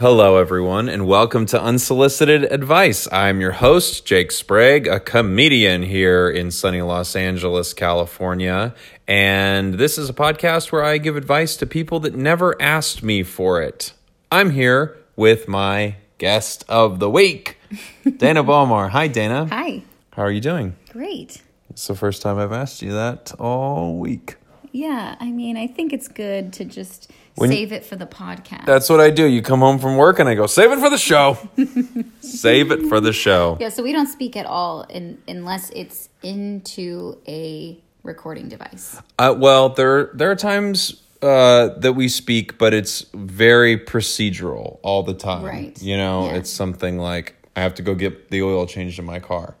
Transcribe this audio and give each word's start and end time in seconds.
Hello, 0.00 0.36
everyone, 0.36 0.88
and 0.88 1.08
welcome 1.08 1.44
to 1.46 1.60
Unsolicited 1.60 2.44
Advice. 2.52 3.08
I'm 3.10 3.40
your 3.40 3.50
host, 3.50 4.06
Jake 4.06 4.30
Sprague, 4.30 4.86
a 4.86 5.00
comedian 5.00 5.82
here 5.82 6.30
in 6.30 6.52
sunny 6.52 6.82
Los 6.82 7.16
Angeles, 7.16 7.74
California. 7.74 8.76
And 9.08 9.74
this 9.74 9.98
is 9.98 10.08
a 10.08 10.12
podcast 10.12 10.70
where 10.70 10.84
I 10.84 10.98
give 10.98 11.16
advice 11.16 11.56
to 11.56 11.66
people 11.66 11.98
that 12.00 12.14
never 12.14 12.54
asked 12.62 13.02
me 13.02 13.24
for 13.24 13.60
it. 13.60 13.92
I'm 14.30 14.52
here 14.52 14.96
with 15.16 15.48
my 15.48 15.96
guest 16.18 16.64
of 16.68 17.00
the 17.00 17.10
week, 17.10 17.58
Dana 18.18 18.44
Balmar. 18.44 18.90
Hi, 18.90 19.08
Dana. 19.08 19.48
Hi. 19.50 19.82
How 20.12 20.22
are 20.22 20.30
you 20.30 20.40
doing? 20.40 20.76
Great. 20.92 21.42
It's 21.70 21.88
the 21.88 21.96
first 21.96 22.22
time 22.22 22.38
I've 22.38 22.52
asked 22.52 22.82
you 22.82 22.92
that 22.92 23.32
all 23.40 23.98
week. 23.98 24.36
Yeah, 24.70 25.16
I 25.18 25.32
mean, 25.32 25.56
I 25.56 25.66
think 25.66 25.92
it's 25.92 26.06
good 26.06 26.52
to 26.52 26.64
just 26.64 27.10
When- 27.38 27.50
save 27.50 27.72
it 27.72 27.84
for 27.84 27.96
the 27.96 28.06
podcast. 28.06 28.66
That's 28.66 28.88
what 28.88 29.00
I 29.00 29.10
do. 29.10 29.24
You 29.26 29.42
come 29.42 29.60
home 29.60 29.78
from 29.78 29.96
work 29.96 30.18
and 30.18 30.28
I 30.28 30.34
go, 30.34 30.46
save 30.46 30.70
it 30.72 30.78
for 30.78 30.90
the 30.90 30.98
show. 30.98 31.36
save 32.20 32.70
it 32.70 32.86
for 32.88 33.00
the 33.00 33.12
show. 33.12 33.56
yeah, 33.60 33.68
so 33.68 33.82
we 33.82 33.92
don't 33.92 34.06
speak 34.08 34.36
at 34.36 34.46
all 34.46 34.82
in, 34.82 35.18
unless 35.28 35.70
it's 35.70 36.08
into 36.22 37.18
a 37.26 37.78
recording 38.02 38.48
device. 38.48 39.00
Uh, 39.18 39.34
well, 39.36 39.68
there 39.70 40.10
there 40.14 40.30
are 40.30 40.36
times 40.36 41.02
uh, 41.22 41.68
that 41.78 41.94
we 41.94 42.08
speak, 42.08 42.58
but 42.58 42.72
it's 42.74 43.04
very 43.14 43.76
procedural 43.78 44.78
all 44.82 45.02
the 45.02 45.14
time. 45.14 45.44
Right. 45.44 45.80
You 45.82 45.96
know, 45.96 46.26
Yeah. 46.26 46.36
it's 46.36 46.50
something 46.50 46.98
like 46.98 47.34
I 47.56 47.60
have 47.62 47.74
to 47.74 47.82
go 47.82 47.94
get 47.94 48.30
the 48.30 48.42
oil 48.42 48.66
changed 48.66 48.98
in 48.98 49.04
my 49.04 49.18
car. 49.20 49.56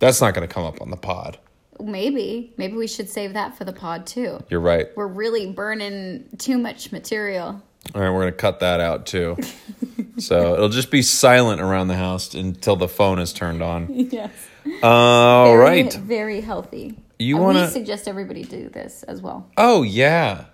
That's 0.00 0.20
not 0.20 0.34
going 0.34 0.46
to 0.46 0.52
come 0.52 0.64
up 0.64 0.80
on 0.80 0.90
the 0.90 0.96
pod. 0.96 1.38
Maybe. 1.80 2.52
Maybe 2.56 2.74
we 2.74 2.86
should 2.86 3.08
save 3.08 3.34
that 3.34 3.56
for 3.56 3.64
the 3.64 3.72
pod 3.72 4.06
too. 4.06 4.42
You're 4.48 4.60
right. 4.60 4.88
We're 4.96 5.06
really 5.06 5.50
burning 5.50 6.28
too 6.38 6.58
much 6.58 6.92
material. 6.92 7.62
All 7.94 8.00
right, 8.00 8.10
we're 8.10 8.20
going 8.20 8.32
to 8.32 8.38
cut 8.38 8.60
that 8.60 8.80
out 8.80 9.06
too. 9.06 9.36
so 10.18 10.54
it'll 10.54 10.68
just 10.68 10.90
be 10.90 11.02
silent 11.02 11.60
around 11.60 11.88
the 11.88 11.96
house 11.96 12.34
until 12.34 12.76
the 12.76 12.88
phone 12.88 13.18
is 13.18 13.32
turned 13.32 13.62
on. 13.62 13.88
Yes. 14.10 14.32
All 14.82 15.46
very, 15.56 15.82
right. 15.84 15.94
Very 15.94 16.40
healthy. 16.40 16.98
You 17.18 17.36
wanna- 17.38 17.70
suggest 17.70 18.06
everybody 18.06 18.44
do 18.44 18.68
this 18.68 19.02
as 19.04 19.22
well. 19.22 19.48
Oh 19.56 19.82
yeah, 19.82 20.46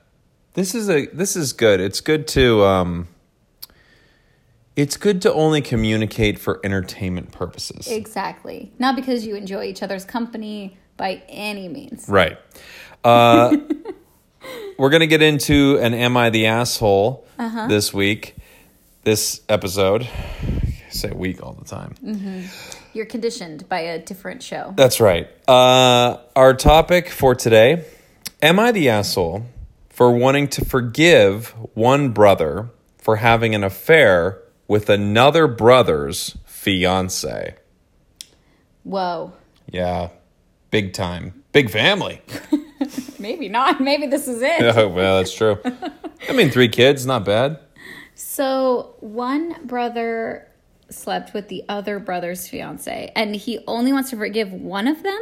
this 0.55 0.75
is 0.75 0.89
a 0.89 1.07
this 1.07 1.35
is 1.37 1.53
good. 1.53 1.81
It's 1.81 2.01
good 2.01 2.29
to 2.29 2.65
um, 2.65 3.09
it's 4.77 4.97
good 4.97 5.21
to 5.23 5.33
only 5.33 5.61
communicate 5.63 6.39
for 6.39 6.61
entertainment 6.65 7.33
purposes. 7.33 7.89
Exactly. 7.89 8.73
Not 8.79 8.97
because 8.97 9.27
you 9.27 9.35
enjoy 9.35 9.65
each 9.65 9.83
other's 9.83 10.05
company 10.05 10.79
by 10.97 11.23
any 11.29 11.69
means. 11.69 12.09
Right. 12.09 12.39
Uh, 13.03 13.57
we're 14.79 14.91
gonna 14.91 15.07
get 15.07 15.23
into 15.23 15.79
an 15.81 15.95
"Am 15.95 16.17
I 16.17 16.31
the 16.31 16.47
asshole?" 16.47 17.27
this 17.69 17.93
week. 17.93 18.37
This 19.03 19.43
episode. 19.49 20.03
I 20.03 20.91
say 20.91 21.11
week 21.11 21.43
all 21.43 21.53
the 21.53 21.65
time. 21.65 21.95
You're 22.93 23.07
conditioned 23.07 23.69
by 23.69 23.81
a 23.81 23.99
different 23.99 24.43
show. 24.43 24.73
That's 24.77 25.01
right. 25.01 25.29
Uh, 25.49 26.19
our 26.37 26.55
topic 26.55 27.09
for 27.11 27.35
today 27.35 27.85
Am 28.45 28.61
I 28.61 28.73
the 28.73 28.91
asshole 28.91 29.47
for 29.89 30.11
wanting 30.11 30.49
to 30.49 30.65
forgive 30.67 31.55
one 31.73 32.11
brother 32.11 32.69
for 32.99 33.17
having 33.17 33.55
an 33.55 33.65
affair 33.65 34.43
with 34.69 34.91
another 34.91 35.47
brother's 35.47 36.37
fiance? 36.45 37.55
Whoa. 38.83 39.33
Yeah, 39.67 40.11
big 40.75 40.93
time. 40.93 41.45
Big 41.53 41.71
family. 41.71 42.21
Maybe 43.21 43.49
not. 43.49 43.81
Maybe 43.81 44.09
this 44.09 44.27
is 44.27 44.43
it. 44.43 44.61
oh, 44.77 44.89
well, 44.89 45.19
that's 45.19 45.33
true. 45.33 45.57
I 46.29 46.33
mean, 46.33 46.51
three 46.51 46.69
kids, 46.69 47.07
not 47.07 47.25
bad. 47.25 47.61
So 48.17 48.97
one 48.99 49.65
brother 49.65 50.49
slept 50.91 51.33
with 51.33 51.47
the 51.47 51.63
other 51.69 52.01
brother's 52.01 52.49
fiance, 52.49 53.13
and 53.15 53.37
he 53.37 53.61
only 53.69 53.93
wants 53.93 54.11
to 54.11 54.17
forgive 54.17 54.53
one 54.53 54.89
of 54.89 55.05
them. 55.05 55.21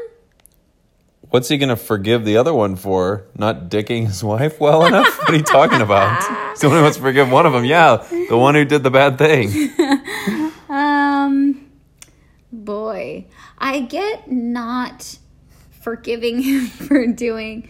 What's 1.28 1.48
he 1.48 1.58
going 1.58 1.68
to 1.68 1.76
forgive 1.76 2.24
the 2.24 2.38
other 2.38 2.54
one 2.54 2.76
for? 2.76 3.26
Not 3.36 3.68
dicking 3.68 4.06
his 4.06 4.24
wife 4.24 4.58
well 4.58 4.86
enough? 4.86 5.18
what 5.18 5.32
are 5.32 5.36
you 5.36 5.42
talking 5.42 5.82
about? 5.82 6.22
He 6.60 6.66
only 6.66 6.82
wants 6.82 6.96
to 6.96 7.02
forgive 7.02 7.30
one 7.30 7.44
of 7.44 7.52
them. 7.52 7.64
Yeah, 7.64 8.06
the 8.28 8.36
one 8.38 8.54
who 8.54 8.64
did 8.64 8.82
the 8.82 8.90
bad 8.90 9.18
thing. 9.18 9.70
Um, 10.68 11.70
boy, 12.50 13.26
I 13.58 13.80
get 13.80 14.30
not 14.30 15.18
forgiving 15.82 16.42
him 16.42 16.66
for 16.66 17.06
doing 17.06 17.68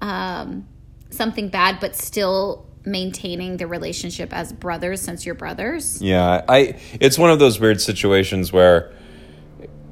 um 0.00 0.66
something 1.10 1.48
bad, 1.48 1.78
but 1.80 1.94
still 1.94 2.66
maintaining 2.84 3.58
the 3.58 3.66
relationship 3.66 4.32
as 4.32 4.52
brothers 4.52 5.00
since 5.00 5.24
you're 5.24 5.34
brothers. 5.34 6.00
Yeah, 6.02 6.44
I 6.48 6.80
it's 7.00 7.18
one 7.18 7.30
of 7.30 7.38
those 7.38 7.60
weird 7.60 7.80
situations 7.80 8.52
where 8.52 8.92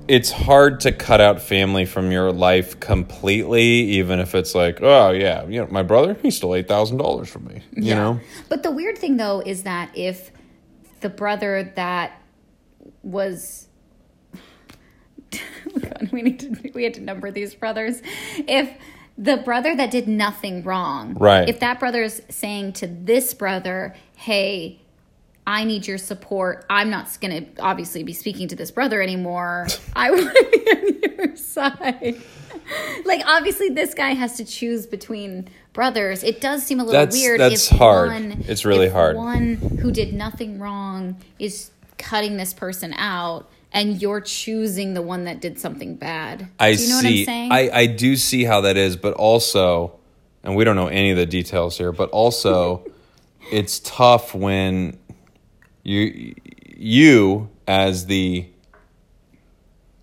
it's 0.09 0.33
hard 0.33 0.81
to 0.81 0.91
cut 0.91 1.21
out 1.21 1.41
family 1.41 1.85
from 1.85 2.11
your 2.11 2.33
life 2.33 2.81
completely, 2.81 3.63
even 3.63 4.19
if 4.19 4.35
it's 4.35 4.57
like, 4.57 4.81
oh 4.83 5.11
yeah, 5.13 5.47
you 5.47 5.61
know, 5.61 5.69
my 5.71 5.85
brother, 5.85 6.15
he 6.21 6.31
stole 6.31 6.55
eight 6.57 6.67
thousand 6.67 6.97
dollars 6.97 7.29
from 7.29 7.45
me. 7.45 7.63
You 7.77 7.95
know? 7.95 8.21
But 8.49 8.63
the 8.63 8.73
weird 8.73 8.99
thing 8.99 9.17
though 9.17 9.41
is 9.41 9.63
that 9.63 9.91
if 9.95 10.33
the 11.01 11.09
brother 11.09 11.73
that 11.77 12.21
was 13.03 13.69
we 16.13 16.23
need 16.23 16.41
to 16.41 16.71
we 16.75 16.85
had 16.85 16.95
to 16.95 17.01
number 17.01 17.31
these 17.31 17.55
brothers. 17.55 18.03
If 18.39 18.71
the 19.19 19.37
brother 19.39 19.77
that 19.77 19.91
did 19.91 20.09
nothing 20.09 20.63
wrong, 20.63 21.15
Right. 21.15 21.49
If 21.49 21.61
that 21.61 21.79
brother's 21.81 22.21
saying 22.29 22.75
to 22.75 22.87
this 22.87 23.35
brother, 23.35 23.95
"Hey, 24.17 24.81
I 25.47 25.65
need 25.65 25.87
your 25.87 25.99
support. 25.99 26.65
I'm 26.71 26.91
not 26.91 27.17
going 27.21 27.45
to 27.55 27.63
obviously 27.63 28.03
be 28.03 28.13
speaking 28.13 28.49
to 28.49 28.57
this 28.57 28.71
brother 28.71 29.03
anymore. 29.03 29.67
I 29.95 30.11
want 30.13 30.35
to 30.35 30.49
be 30.51 30.71
on 30.71 31.27
your 31.27 31.37
side." 31.37 32.21
like 33.05 33.23
obviously 33.27 33.69
this 33.71 33.95
guy 33.95 34.11
has 34.11 34.37
to 34.37 34.45
choose 34.45 34.87
between 34.87 35.49
brothers. 35.73 36.23
It 36.23 36.41
does 36.41 36.65
seem 36.65 36.81
a 36.81 36.85
little 36.85 37.01
That's- 37.01 37.15
weird 37.21 37.41
that's 37.41 37.69
hard. 37.69 38.09
one 38.09 38.45
It's 38.49 38.65
really 38.65 38.89
hard. 38.89 39.17
One 39.17 39.55
who 39.57 39.91
did 39.93 40.15
nothing 40.15 40.59
wrong 40.59 41.17
is 41.39 41.71
cutting 41.99 42.37
this 42.37 42.55
person 42.55 42.93
out 42.95 43.49
and 43.73 44.01
you're 44.01 44.21
choosing 44.21 44.95
the 44.95 45.03
one 45.03 45.25
that 45.25 45.41
did 45.41 45.59
something 45.59 45.97
bad. 45.97 46.49
I 46.59 46.75
do 46.75 46.83
you 46.83 46.89
know 46.89 47.01
see. 47.01 47.07
what 47.07 47.19
I'm 47.19 47.25
saying? 47.25 47.53
I 47.53 47.71
I 47.73 47.87
do 47.87 48.17
see 48.17 48.45
how 48.45 48.63
that 48.63 48.77
is, 48.77 48.97
but 48.97 49.15
also, 49.15 49.99
and 50.43 50.57
we 50.57 50.65
don't 50.65 50.77
know 50.77 50.89
any 50.89 51.11
of 51.11 51.17
the 51.17 51.27
details 51.27 51.79
here, 51.79 51.93
but 51.93 52.11
also, 52.11 52.85
it's 53.53 53.81
tough 53.81 54.35
when 54.35 54.99
you 55.83 56.35
you 56.77 57.49
as 57.67 58.07
the 58.07 58.49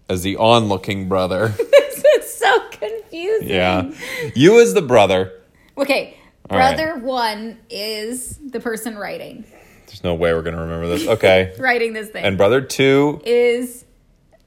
as 0.10 0.24
the 0.24 0.38
onlooking 0.38 1.10
brother. 1.10 1.48
this 1.58 2.04
is 2.18 2.34
so 2.34 2.70
confusing. 2.70 3.50
yeah, 3.50 3.92
you 4.36 4.62
as 4.62 4.74
the 4.74 4.82
brother. 4.82 5.34
Okay. 5.78 6.18
All 6.50 6.58
right. 6.58 6.78
Brother 6.78 7.00
one 7.00 7.60
is 7.70 8.38
the 8.38 8.62
person 8.62 8.98
writing 8.98 9.44
There's 9.88 10.04
no 10.04 10.14
way 10.14 10.34
we're 10.34 10.42
gonna 10.44 10.62
remember 10.62 10.88
this. 10.88 11.08
Okay, 11.08 11.54
writing 11.60 11.94
this 11.94 12.10
thing. 12.10 12.24
and 12.24 12.38
brother 12.38 12.62
two. 12.62 13.22
is 13.26 13.86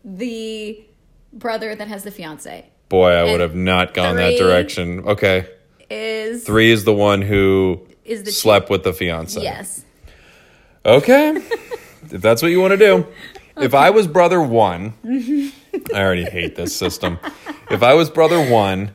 the 0.05 0.85
brother 1.33 1.75
that 1.75 1.89
has 1.89 2.05
the 2.05 2.11
fiance. 2.11 2.67
Boy, 2.89 3.11
I 3.11 3.25
would 3.25 3.41
have 3.41 3.55
not 3.55 3.95
gone 3.95 4.17
that 4.17 4.37
direction. 4.39 5.01
Okay, 5.01 5.47
Is 5.89 6.45
three 6.45 6.71
is 6.71 6.85
the 6.85 6.93
one 6.95 7.23
who 7.23 7.87
Is 8.05 8.23
the- 8.25 8.33
slept 8.33 8.69
with 8.71 8.85
the 8.85 8.93
fiance. 8.93 9.41
yes. 9.41 9.85
Okay. 10.85 11.31
if 12.11 12.21
that's 12.23 12.43
what 12.43 12.49
you 12.51 12.61
want 12.61 12.73
to 12.73 12.77
do. 12.79 13.07
If 13.57 13.75
I 13.75 13.91
was 13.91 14.07
brother 14.07 14.41
one, 14.41 14.95
I 15.95 16.03
already 16.03 16.25
hate 16.25 16.57
this 16.57 16.75
system. 16.75 17.19
If 17.71 17.83
I 17.83 17.93
was 17.95 18.09
brother 18.11 18.41
one, 18.51 18.93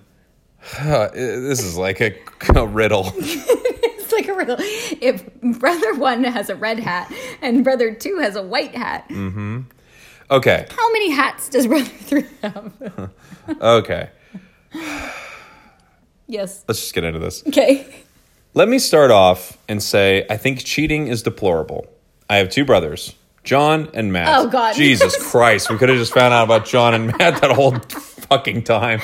this 0.83 1.63
is 1.63 1.77
like 1.77 2.01
a, 2.01 2.15
a 2.55 2.65
riddle. 2.65 3.13
Like 4.15 4.27
a 4.29 4.33
riddle. 4.33 4.55
If 4.59 5.25
brother 5.59 5.93
one 5.95 6.23
has 6.23 6.49
a 6.49 6.55
red 6.55 6.79
hat 6.79 7.11
and 7.41 7.63
brother 7.63 7.93
two 7.93 8.17
has 8.19 8.35
a 8.35 8.41
white 8.43 8.73
hat, 8.75 9.07
Mm-hmm. 9.09 9.61
Okay. 10.31 10.65
how 10.75 10.91
many 10.93 11.11
hats 11.11 11.49
does 11.49 11.67
brother 11.67 11.85
three 11.85 12.25
have? 12.41 13.11
Okay. 13.61 14.09
yes. 16.27 16.63
Let's 16.67 16.79
just 16.79 16.93
get 16.95 17.03
into 17.03 17.19
this. 17.19 17.43
Okay. 17.47 17.85
Let 18.53 18.69
me 18.69 18.79
start 18.79 19.11
off 19.11 19.57
and 19.67 19.83
say 19.83 20.25
I 20.29 20.37
think 20.37 20.63
cheating 20.63 21.07
is 21.07 21.21
deplorable. 21.21 21.85
I 22.29 22.37
have 22.37 22.49
two 22.49 22.65
brothers, 22.65 23.13
John 23.43 23.89
and 23.93 24.11
Matt. 24.13 24.29
Oh, 24.39 24.47
God. 24.49 24.75
Jesus 24.77 25.15
Christ. 25.29 25.69
We 25.69 25.77
could 25.77 25.89
have 25.89 25.97
just 25.99 26.13
found 26.13 26.33
out 26.33 26.45
about 26.45 26.65
John 26.65 26.93
and 26.95 27.07
Matt 27.17 27.41
that 27.41 27.51
whole 27.51 27.73
fucking 28.29 28.63
time. 28.63 29.01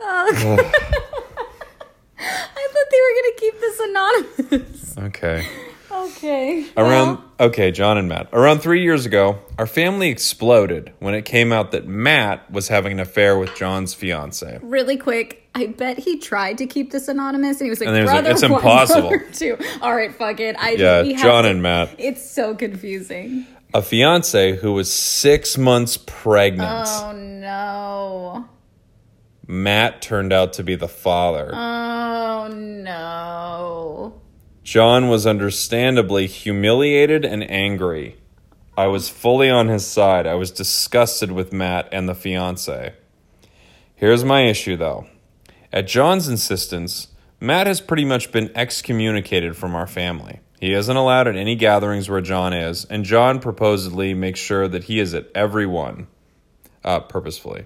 I 0.00 0.30
thought 0.32 0.56
they 0.56 0.56
were 0.56 0.97
going 3.78 3.94
to 3.94 4.24
keep 4.36 4.50
this 4.50 4.60
anonymous. 4.60 4.94
Okay. 4.98 5.46
Okay. 5.90 6.66
Around 6.76 7.18
okay, 7.40 7.70
John 7.70 7.98
and 7.98 8.08
Matt. 8.08 8.28
Around 8.32 8.60
three 8.60 8.82
years 8.82 9.06
ago, 9.06 9.38
our 9.58 9.66
family 9.66 10.10
exploded 10.10 10.92
when 10.98 11.14
it 11.14 11.24
came 11.24 11.52
out 11.52 11.72
that 11.72 11.86
Matt 11.86 12.50
was 12.50 12.68
having 12.68 12.92
an 12.92 13.00
affair 13.00 13.38
with 13.38 13.54
John's 13.56 13.94
fiance. 13.94 14.58
really 14.62 14.96
quick, 14.96 15.48
I 15.54 15.66
bet 15.66 15.98
he 15.98 16.18
tried 16.18 16.58
to 16.58 16.66
keep 16.66 16.90
this 16.92 17.08
anonymous, 17.08 17.58
and 17.60 17.66
he 17.66 17.70
was 17.70 17.80
like, 17.80 17.88
And 17.88 17.96
he 17.96 18.02
was 18.02 18.10
like, 18.12 18.24
"Brother 18.24 18.30
"It's 18.32 18.42
one, 18.48 18.52
impossible." 18.52 19.08
brother 19.10 19.26
two. 19.32 19.56
All 19.80 19.94
right, 19.94 20.14
fuck 20.14 20.40
it. 20.40 20.56
I 20.58 20.72
Yeah, 20.72 21.02
John 21.22 21.44
to- 21.44 21.50
and 21.50 21.62
Matt. 21.62 21.90
It's 21.98 22.28
so 22.28 22.54
confusing. 22.54 23.46
A 23.74 23.82
fiance 23.82 24.56
who 24.56 24.72
was 24.72 24.92
six 24.92 25.56
months 25.58 25.96
pregnant. 25.96 26.86
Oh 26.88 27.12
no. 27.12 28.48
Matt 29.50 30.02
turned 30.02 30.30
out 30.30 30.52
to 30.52 30.62
be 30.62 30.74
the 30.74 30.86
father. 30.86 31.50
Oh 31.54 32.48
no. 32.52 34.20
John 34.62 35.08
was 35.08 35.26
understandably 35.26 36.26
humiliated 36.26 37.24
and 37.24 37.50
angry. 37.50 38.18
I 38.76 38.88
was 38.88 39.08
fully 39.08 39.48
on 39.48 39.68
his 39.68 39.86
side. 39.86 40.26
I 40.26 40.34
was 40.34 40.50
disgusted 40.50 41.32
with 41.32 41.52
Matt 41.52 41.88
and 41.90 42.06
the 42.06 42.14
fiance. 42.14 42.92
Here's 43.96 44.22
my 44.22 44.42
issue, 44.42 44.76
though. 44.76 45.06
At 45.72 45.88
John's 45.88 46.28
insistence, 46.28 47.08
Matt 47.40 47.66
has 47.66 47.80
pretty 47.80 48.04
much 48.04 48.30
been 48.30 48.52
excommunicated 48.54 49.56
from 49.56 49.74
our 49.74 49.86
family. 49.86 50.40
He 50.60 50.74
isn't 50.74 50.96
allowed 50.96 51.26
at 51.26 51.36
any 51.36 51.56
gatherings 51.56 52.10
where 52.10 52.20
John 52.20 52.52
is, 52.52 52.84
and 52.84 53.04
John 53.04 53.40
proposedly 53.40 54.12
makes 54.12 54.40
sure 54.40 54.68
that 54.68 54.84
he 54.84 55.00
is 55.00 55.14
at 55.14 55.28
every 55.34 55.66
one, 55.66 56.06
uh, 56.84 57.00
purposefully. 57.00 57.64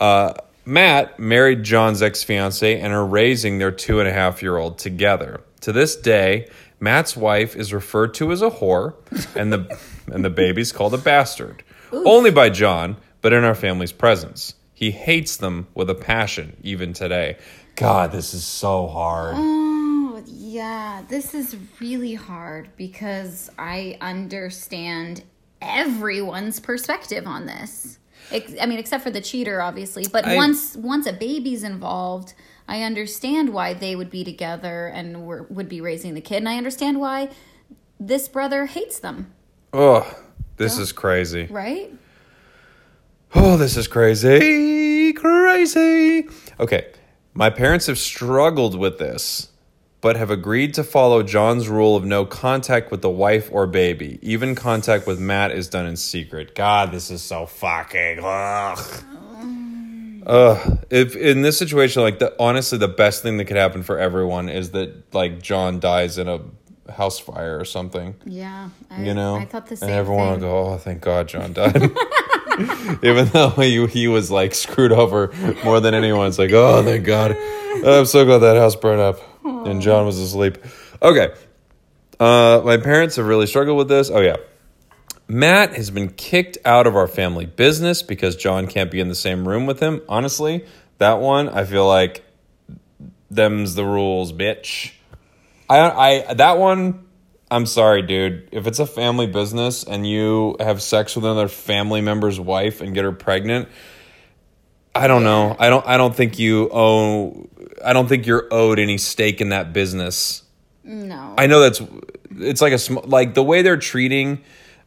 Uh, 0.00 0.34
Matt 0.66 1.20
married 1.20 1.62
John's 1.62 2.02
ex 2.02 2.24
fiancee 2.24 2.74
and 2.74 2.92
are 2.92 3.06
raising 3.06 3.58
their 3.58 3.70
two 3.70 4.00
and 4.00 4.08
a 4.08 4.12
half 4.12 4.42
year 4.42 4.56
old 4.56 4.78
together. 4.78 5.40
To 5.60 5.72
this 5.72 5.94
day, 5.94 6.48
Matt's 6.80 7.16
wife 7.16 7.54
is 7.54 7.72
referred 7.72 8.14
to 8.14 8.32
as 8.32 8.42
a 8.42 8.50
whore, 8.50 8.94
and 9.36 9.52
the 9.52 9.78
and 10.12 10.24
the 10.24 10.30
baby's 10.30 10.72
called 10.72 10.92
a 10.92 10.98
bastard. 10.98 11.62
Only 11.92 12.32
by 12.32 12.50
John, 12.50 12.96
but 13.22 13.32
in 13.32 13.44
our 13.44 13.54
family's 13.54 13.92
presence. 13.92 14.54
He 14.74 14.90
hates 14.90 15.36
them 15.36 15.68
with 15.74 15.88
a 15.88 15.94
passion, 15.94 16.56
even 16.62 16.92
today. 16.92 17.38
God, 17.76 18.12
this 18.12 18.34
is 18.34 18.44
so 18.44 18.88
hard. 18.88 19.34
Oh, 19.38 20.22
yeah. 20.26 21.02
This 21.08 21.32
is 21.32 21.56
really 21.80 22.14
hard 22.14 22.68
because 22.76 23.50
I 23.58 23.96
understand 24.00 25.22
everyone's 25.62 26.60
perspective 26.60 27.26
on 27.26 27.46
this. 27.46 27.98
I 28.32 28.66
mean, 28.66 28.78
except 28.78 29.02
for 29.04 29.10
the 29.10 29.20
cheater, 29.20 29.60
obviously. 29.62 30.06
But 30.10 30.24
I- 30.26 30.36
once 30.36 30.76
once 30.76 31.06
a 31.06 31.12
baby's 31.12 31.62
involved, 31.62 32.34
I 32.68 32.82
understand 32.82 33.50
why 33.52 33.74
they 33.74 33.94
would 33.94 34.10
be 34.10 34.24
together 34.24 34.86
and 34.88 35.24
were, 35.26 35.44
would 35.48 35.68
be 35.68 35.80
raising 35.80 36.14
the 36.14 36.20
kid, 36.20 36.38
and 36.38 36.48
I 36.48 36.56
understand 36.56 37.00
why 37.00 37.30
this 38.00 38.28
brother 38.28 38.66
hates 38.66 38.98
them. 38.98 39.32
Oh, 39.72 40.12
this 40.56 40.78
is 40.78 40.92
crazy. 40.92 41.46
Right? 41.50 41.92
Oh, 43.34 43.56
this 43.56 43.76
is 43.76 43.86
crazy. 43.88 45.12
Crazy. 45.12 46.28
Okay. 46.58 46.86
My 47.34 47.50
parents 47.50 47.86
have 47.86 47.98
struggled 47.98 48.78
with 48.78 48.98
this, 48.98 49.48
but 50.00 50.16
have 50.16 50.30
agreed 50.30 50.74
to 50.74 50.84
follow 50.84 51.22
John's 51.22 51.68
rule 51.68 51.96
of 51.96 52.04
no 52.04 52.24
contact 52.24 52.90
with 52.90 53.02
the 53.02 53.10
wife 53.10 53.48
or 53.52 53.66
baby. 53.66 54.18
Even 54.22 54.54
contact 54.54 55.06
with 55.06 55.18
Matt 55.18 55.50
is 55.52 55.68
done 55.68 55.86
in 55.86 55.96
secret. 55.96 56.54
God, 56.54 56.92
this 56.92 57.10
is 57.10 57.22
so 57.22 57.46
fucking. 57.46 58.20
Ugh. 58.22 59.04
Ugh. 60.26 60.78
If 60.90 61.14
in 61.16 61.42
this 61.42 61.56
situation, 61.58 62.02
like 62.02 62.18
the 62.18 62.34
honestly, 62.38 62.78
the 62.78 62.88
best 62.88 63.22
thing 63.22 63.36
that 63.36 63.44
could 63.44 63.56
happen 63.56 63.82
for 63.82 63.98
everyone 63.98 64.48
is 64.48 64.72
that 64.72 65.14
like 65.14 65.40
John 65.40 65.78
dies 65.80 66.18
in 66.18 66.28
a 66.28 66.40
house 66.92 67.18
fire 67.18 67.58
or 67.58 67.64
something 67.64 68.14
Yeah. 68.24 68.68
I, 68.90 69.02
you 69.02 69.12
know 69.12 69.34
I 69.34 69.44
thought 69.44 69.66
the 69.66 69.76
same 69.76 69.88
and 69.88 69.98
everyone 69.98 70.34
thing. 70.38 70.48
will 70.48 70.66
go 70.66 70.72
oh 70.74 70.78
thank 70.78 71.00
god 71.02 71.26
john 71.26 71.52
died 71.52 71.82
even 73.02 73.26
though 73.30 73.48
he, 73.50 73.84
he 73.88 74.06
was 74.06 74.30
like 74.30 74.54
screwed 74.54 74.92
over 74.92 75.32
more 75.64 75.80
than 75.80 75.94
anyone 75.94 76.28
it's 76.28 76.38
like 76.38 76.52
oh 76.52 76.84
thank 76.84 77.04
god 77.04 77.36
i'm 77.84 78.06
so 78.06 78.24
glad 78.24 78.38
that 78.38 78.56
house 78.56 78.76
burned 78.76 79.00
up 79.00 79.18
and 79.46 79.80
john 79.82 80.06
was 80.06 80.18
asleep. 80.18 80.58
Okay. 81.00 81.34
Uh, 82.18 82.62
my 82.64 82.78
parents 82.78 83.16
have 83.16 83.26
really 83.26 83.46
struggled 83.46 83.76
with 83.76 83.88
this. 83.88 84.10
Oh 84.10 84.20
yeah. 84.20 84.36
Matt 85.28 85.74
has 85.74 85.90
been 85.90 86.08
kicked 86.10 86.56
out 86.64 86.86
of 86.86 86.96
our 86.96 87.08
family 87.08 87.46
business 87.46 88.02
because 88.02 88.36
john 88.36 88.66
can't 88.66 88.90
be 88.90 89.00
in 89.00 89.08
the 89.08 89.14
same 89.14 89.46
room 89.46 89.66
with 89.66 89.80
him. 89.80 90.02
Honestly 90.08 90.64
that 90.98 91.20
one 91.20 91.50
i 91.50 91.62
feel 91.62 91.86
like 91.86 92.24
them's 93.30 93.74
the 93.74 93.84
rules 93.84 94.32
bitch. 94.32 94.92
I, 95.68 96.24
I 96.28 96.34
that 96.34 96.58
one. 96.58 97.04
I'm 97.48 97.66
sorry, 97.66 98.02
dude. 98.02 98.48
If 98.50 98.66
it's 98.66 98.80
a 98.80 98.86
family 98.86 99.28
business 99.28 99.84
and 99.84 100.06
you 100.06 100.56
have 100.58 100.82
sex 100.82 101.14
with 101.14 101.24
another 101.24 101.46
family 101.46 102.00
member's 102.00 102.40
wife 102.40 102.80
and 102.80 102.92
get 102.92 103.04
her 103.04 103.12
pregnant, 103.12 103.68
I 104.96 105.06
don't 105.06 105.24
know. 105.24 105.56
I 105.58 105.68
don't. 105.68 105.86
I 105.86 105.96
don't 105.96 106.14
think 106.14 106.38
you 106.38 106.68
owe. 106.72 107.48
I 107.84 107.92
don't 107.92 108.08
think 108.08 108.26
you're 108.26 108.48
owed 108.50 108.78
any 108.78 108.98
stake 108.98 109.40
in 109.40 109.50
that 109.50 109.72
business. 109.72 110.42
No. 110.84 111.34
I 111.38 111.46
know 111.46 111.60
that's. 111.60 111.82
It's 112.38 112.60
like 112.60 112.72
a 112.72 112.78
sm- 112.78 112.98
like 113.04 113.34
the 113.34 113.42
way 113.42 113.62
they're 113.62 113.76
treating 113.76 114.42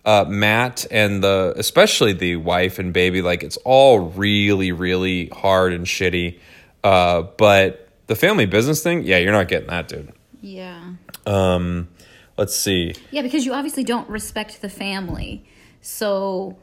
uh, 0.05 0.25
Matt 0.27 0.85
and 0.91 1.23
the 1.23 1.53
especially 1.57 2.13
the 2.13 2.35
wife 2.37 2.79
and 2.79 2.93
baby. 2.93 3.21
Like 3.21 3.43
it's 3.43 3.57
all 3.57 3.99
really 3.99 4.71
really 4.71 5.27
hard 5.27 5.73
and 5.73 5.85
shitty. 5.85 6.39
Uh, 6.83 7.23
but 7.37 7.87
the 8.07 8.15
family 8.15 8.45
business 8.45 8.81
thing, 8.81 9.03
yeah, 9.03 9.17
you're 9.17 9.31
not 9.31 9.47
getting 9.47 9.69
that, 9.69 9.87
dude. 9.87 10.13
yeah. 10.41 10.93
Um, 11.25 11.89
let's 12.37 12.55
see. 12.55 12.95
Yeah, 13.11 13.21
because 13.21 13.45
you 13.45 13.53
obviously 13.53 13.83
don't 13.83 14.09
respect 14.09 14.61
the 14.61 14.69
family. 14.69 15.45
So 15.81 16.57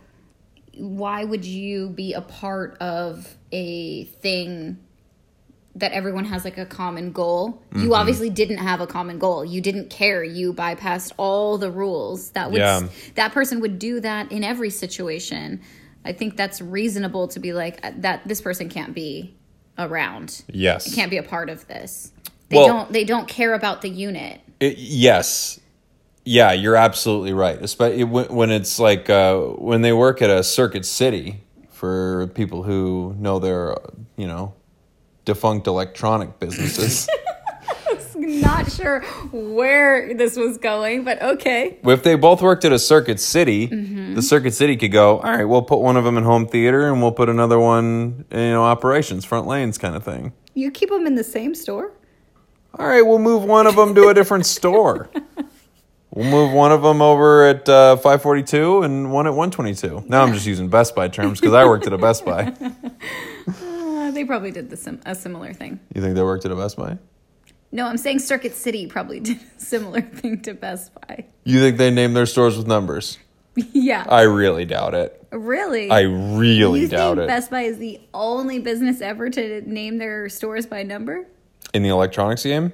why 0.77 1.25
would 1.25 1.45
you 1.45 1.89
be 1.89 2.13
a 2.13 2.21
part 2.21 2.77
of 2.81 3.37
a 3.53 4.05
thing 4.05 4.79
that 5.75 5.93
everyone 5.93 6.25
has 6.25 6.45
like 6.45 6.59
a 6.59 6.67
common 6.67 7.13
goal? 7.13 7.63
Mm-hmm. 7.71 7.83
You 7.85 7.95
obviously 7.95 8.31
didn't 8.31 8.59
have 8.59 8.81
a 8.81 8.87
common 8.87 9.19
goal. 9.19 9.45
You 9.45 9.61
didn't 9.61 9.91
care. 9.91 10.25
You 10.25 10.53
bypassed 10.53 11.13
all 11.17 11.59
the 11.59 11.71
rules. 11.71 12.31
That 12.31 12.51
would 12.51 12.59
Yeah. 12.59 12.89
that 13.15 13.33
person 13.33 13.61
would 13.61 13.79
do 13.79 14.01
that 14.01 14.33
in 14.33 14.43
every 14.45 14.71
situation. 14.71 15.61
I 16.05 16.13
think 16.13 16.37
that's 16.37 16.61
reasonable 16.61 17.29
to 17.29 17.41
be 17.41 17.53
like 17.53 17.81
uh, 17.85 17.93
that 17.99 18.27
this 18.27 18.41
person 18.41 18.69
can't 18.69 18.95
be 18.95 19.35
around. 19.79 20.43
Yes. 20.49 20.95
Can't 20.95 21.11
be 21.11 21.17
a 21.19 21.23
part 21.23 21.51
of 21.51 21.67
this. 21.69 22.13
They 22.49 22.57
Well- 22.57 22.69
don't 22.69 22.93
they 22.93 23.05
don't 23.05 23.29
care 23.29 23.55
about 23.55 23.83
the 23.83 23.89
unit. 23.91 24.41
It- 24.61 24.79
yes. 24.79 25.61
Yeah, 26.27 26.51
you're 26.51 26.75
absolutely 26.75 27.33
right. 27.33 27.57
Especially 27.63 28.03
when 28.03 28.51
it's 28.51 28.81
like 28.81 29.09
uh, 29.09 29.39
when 29.39 29.83
they 29.83 29.93
work 29.93 30.21
at 30.21 30.29
a 30.29 30.43
Circuit 30.43 30.85
City 30.85 31.41
for 31.71 32.27
people 32.35 32.65
who 32.65 33.15
know 33.17 33.39
their, 33.39 33.77
you 34.17 34.27
know, 34.27 34.53
defunct 35.25 35.69
electronic 35.69 36.41
businesses. 36.41 37.09
Not 38.17 38.73
sure 38.73 39.03
where 39.31 40.15
this 40.15 40.37
was 40.37 40.59
going, 40.59 41.05
but 41.05 41.23
okay. 41.23 41.79
if 41.85 42.03
they 42.03 42.17
both 42.17 42.43
worked 42.43 42.65
at 42.65 42.73
a 42.73 42.79
Circuit 42.79 43.21
City, 43.21 43.67
the 43.67 44.23
Circuit 44.23 44.53
City 44.53 44.77
could 44.77 44.91
go, 44.91 45.21
all 45.21 45.31
right, 45.31 45.45
we'll 45.45 45.63
put 45.63 45.79
one 45.79 45.97
of 45.97 46.03
them 46.03 46.19
in 46.19 46.25
home 46.25 46.49
theater 46.49 46.89
and 46.89 47.01
we'll 47.01 47.13
put 47.13 47.29
another 47.29 47.61
one, 47.61 48.25
in, 48.33 48.39
you 48.39 48.51
know, 48.51 48.65
operations, 48.65 49.25
front 49.25 49.47
lanes 49.47 49.79
kind 49.79 49.95
of 49.95 50.03
thing. 50.03 50.33
You 50.55 50.73
keep 50.73 50.89
them 50.89 51.07
in 51.07 51.15
the 51.15 51.23
same 51.23 51.55
store? 51.55 51.93
All 52.75 52.87
right, 52.89 53.03
we'll 53.03 53.21
move 53.21 53.45
one 53.45 53.69
of 53.69 53.77
them 53.77 53.95
to 53.95 54.09
a 54.09 54.15
different 54.15 54.45
store. 54.45 55.09
We'll 56.17 56.31
move 56.31 56.51
one 56.51 56.73
of 56.73 56.81
them 56.81 57.03
over 57.03 57.45
at 57.45 57.69
uh, 57.69 57.97
542 57.97 58.83
and 58.85 59.13
one 59.13 59.27
at 59.27 59.35
122. 59.35 60.05
Now 60.09 60.23
I'm 60.23 60.33
just 60.33 60.47
using 60.47 60.71
Best 60.71 60.95
Buy 60.97 61.09
terms 61.09 61.39
because 61.39 61.53
I 61.53 61.67
worked 61.67 61.87
at 61.87 61.93
a 61.93 61.99
Best 61.99 62.25
Buy. 62.25 62.55
Uh, 63.49 64.11
they 64.13 64.25
probably 64.25 64.53
did 64.53 64.71
the 64.71 64.77
sim- 64.77 65.01
a 65.05 65.15
similar 65.17 65.53
thing. 65.53 65.81
You 65.93 66.01
think 66.01 66.15
they 66.15 66.23
worked 66.23 66.45
at 66.45 66.53
a 66.53 66.57
Best 66.57 66.77
Buy? 66.77 66.97
No, 67.73 67.87
I'm 67.87 67.97
saying 67.97 68.21
Circuit 68.21 68.55
City 68.55 68.87
probably 68.87 69.19
did 69.29 69.39
a 69.39 69.61
similar 69.61 70.01
thing 70.01 70.41
to 70.43 70.55
Best 70.55 70.93
Buy. 70.95 71.25
You 71.43 71.59
think 71.61 71.77
they 71.77 71.91
named 71.91 72.15
their 72.17 72.27
stores 72.27 72.57
with 72.57 72.69
numbers? 72.69 73.19
yeah. 73.57 74.07
I 74.09 74.23
really 74.23 74.65
doubt 74.65 74.95
it. 74.95 75.27
really? 75.33 75.91
I 75.91 76.03
really 76.03 76.83
you 76.83 76.89
doubt 76.89 77.17
think 77.17 77.25
it. 77.25 77.29
Best 77.29 77.51
Buy 77.51 77.63
is 77.63 77.79
the 77.79 78.01
only 78.15 78.61
business 78.61 79.01
ever 79.01 79.29
to 79.29 79.61
name 79.63 79.99
their 79.99 80.29
stores 80.29 80.67
by 80.67 80.85
number? 80.85 81.27
In 81.75 81.83
the 81.83 81.89
electronics 81.89 82.45
game? 82.45 82.73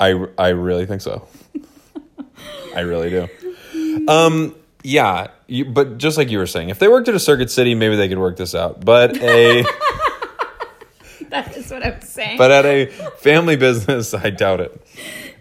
I, 0.00 0.26
I 0.38 0.48
really 0.48 0.86
think 0.86 1.02
so. 1.02 1.28
I 2.74 2.80
really 2.80 3.10
do. 3.10 4.06
Um, 4.08 4.54
yeah, 4.82 5.28
you, 5.46 5.64
but 5.64 5.98
just 5.98 6.16
like 6.18 6.30
you 6.30 6.38
were 6.38 6.46
saying, 6.46 6.70
if 6.70 6.78
they 6.78 6.88
worked 6.88 7.08
at 7.08 7.14
a 7.14 7.20
Circuit 7.20 7.50
City, 7.50 7.74
maybe 7.74 7.96
they 7.96 8.08
could 8.08 8.18
work 8.18 8.36
this 8.36 8.54
out. 8.54 8.84
But 8.84 9.16
a. 9.22 9.64
That 11.30 11.56
is 11.56 11.70
what 11.70 11.86
I'm 11.86 12.00
saying. 12.02 12.36
but 12.36 12.50
at 12.50 12.66
a 12.66 12.86
family 13.20 13.56
business, 13.56 14.12
I 14.12 14.28
doubt 14.28 14.60
it. 14.60 14.86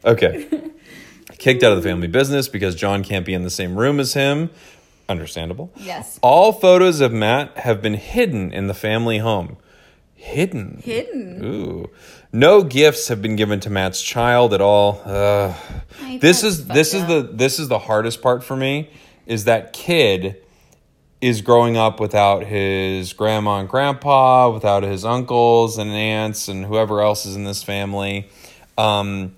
Okay. 0.06 0.48
Kicked 1.38 1.64
out 1.64 1.74
of 1.74 1.84
the 1.84 1.90
family 1.90 2.08
business 2.08 2.48
because 2.48 2.76
John 2.76 3.04
can't 3.04 3.26
be 3.26 3.34
in 3.34 3.44
the 3.44 3.50
same 3.50 3.76
room 3.76 4.00
as 4.00 4.14
him. 4.14 4.52
Understandable. 5.10 5.70
yes. 5.76 6.18
All 6.24 6.54
photos 6.54 7.02
of 7.02 7.12
Matt 7.12 7.58
have 7.58 7.82
been 7.82 7.96
hidden 7.96 8.54
in 8.54 8.68
the 8.68 8.74
family 8.74 9.18
home. 9.18 9.58
Hidden. 10.16 10.82
Hidden. 10.82 11.44
Ooh. 11.44 11.90
No 12.34 12.64
gifts 12.64 13.10
have 13.10 13.22
been 13.22 13.36
given 13.36 13.60
to 13.62 13.70
Matt's 13.70 14.02
child 14.02 14.54
at 14.54 14.62
all. 14.62 15.02
Ugh. 15.06 15.56
I- 16.02 16.18
this 16.18 16.44
is 16.44 16.68
this 16.68 16.94
is 16.94 17.02
fucked 17.04 17.30
the 17.30 17.36
this 17.36 17.60
is 17.60 17.68
the 17.68 17.80
hardest 17.80 18.22
part 18.22 18.44
for 18.44 18.56
me 18.56 18.90
is 19.26 19.46
that 19.46 19.74
kid 19.74 20.38
is 21.20 21.42
growing 21.42 21.78
up 21.78 22.00
without 22.00 22.44
his 22.44 23.14
grandma 23.14 23.60
and 23.60 23.70
grandpa, 23.70 24.50
without 24.50 24.82
his 24.84 25.06
uncles 25.06 25.78
and 25.78 25.92
aunts 25.92 26.48
and 26.48 26.66
whoever 26.66 27.02
else 27.02 27.26
is 27.26 27.36
in 27.36 27.44
this 27.44 27.62
family. 27.62 28.28
Um, 28.78 29.36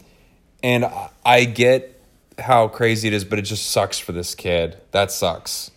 and 0.63 0.85
I 1.25 1.43
get 1.43 2.01
how 2.39 2.69
crazy 2.69 3.09
it 3.09 3.13
is, 3.13 3.25
but 3.25 3.38
it 3.38 3.41
just 3.43 3.69
sucks 3.69 4.00
for 4.00 4.13
this 4.13 4.33
kid. 4.33 4.77
That 4.91 5.12
sucks. 5.12 5.71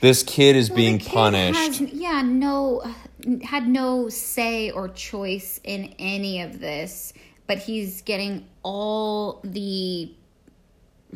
This 0.00 0.22
kid 0.22 0.54
is 0.56 0.70
Well, 0.70 0.76
being 0.76 0.98
the 0.98 1.04
kid 1.04 1.12
punished. 1.12 1.58
has- 1.58 1.80
yeah, 1.92 2.22
no, 2.22 2.82
had 3.42 3.68
no 3.68 4.08
say 4.08 4.70
or 4.70 4.88
choice 4.88 5.60
in 5.64 5.94
any 5.98 6.40
of 6.42 6.60
this, 6.60 7.12
but 7.46 7.58
he's 7.58 8.02
getting 8.02 8.46
all 8.62 9.40
the, 9.42 10.12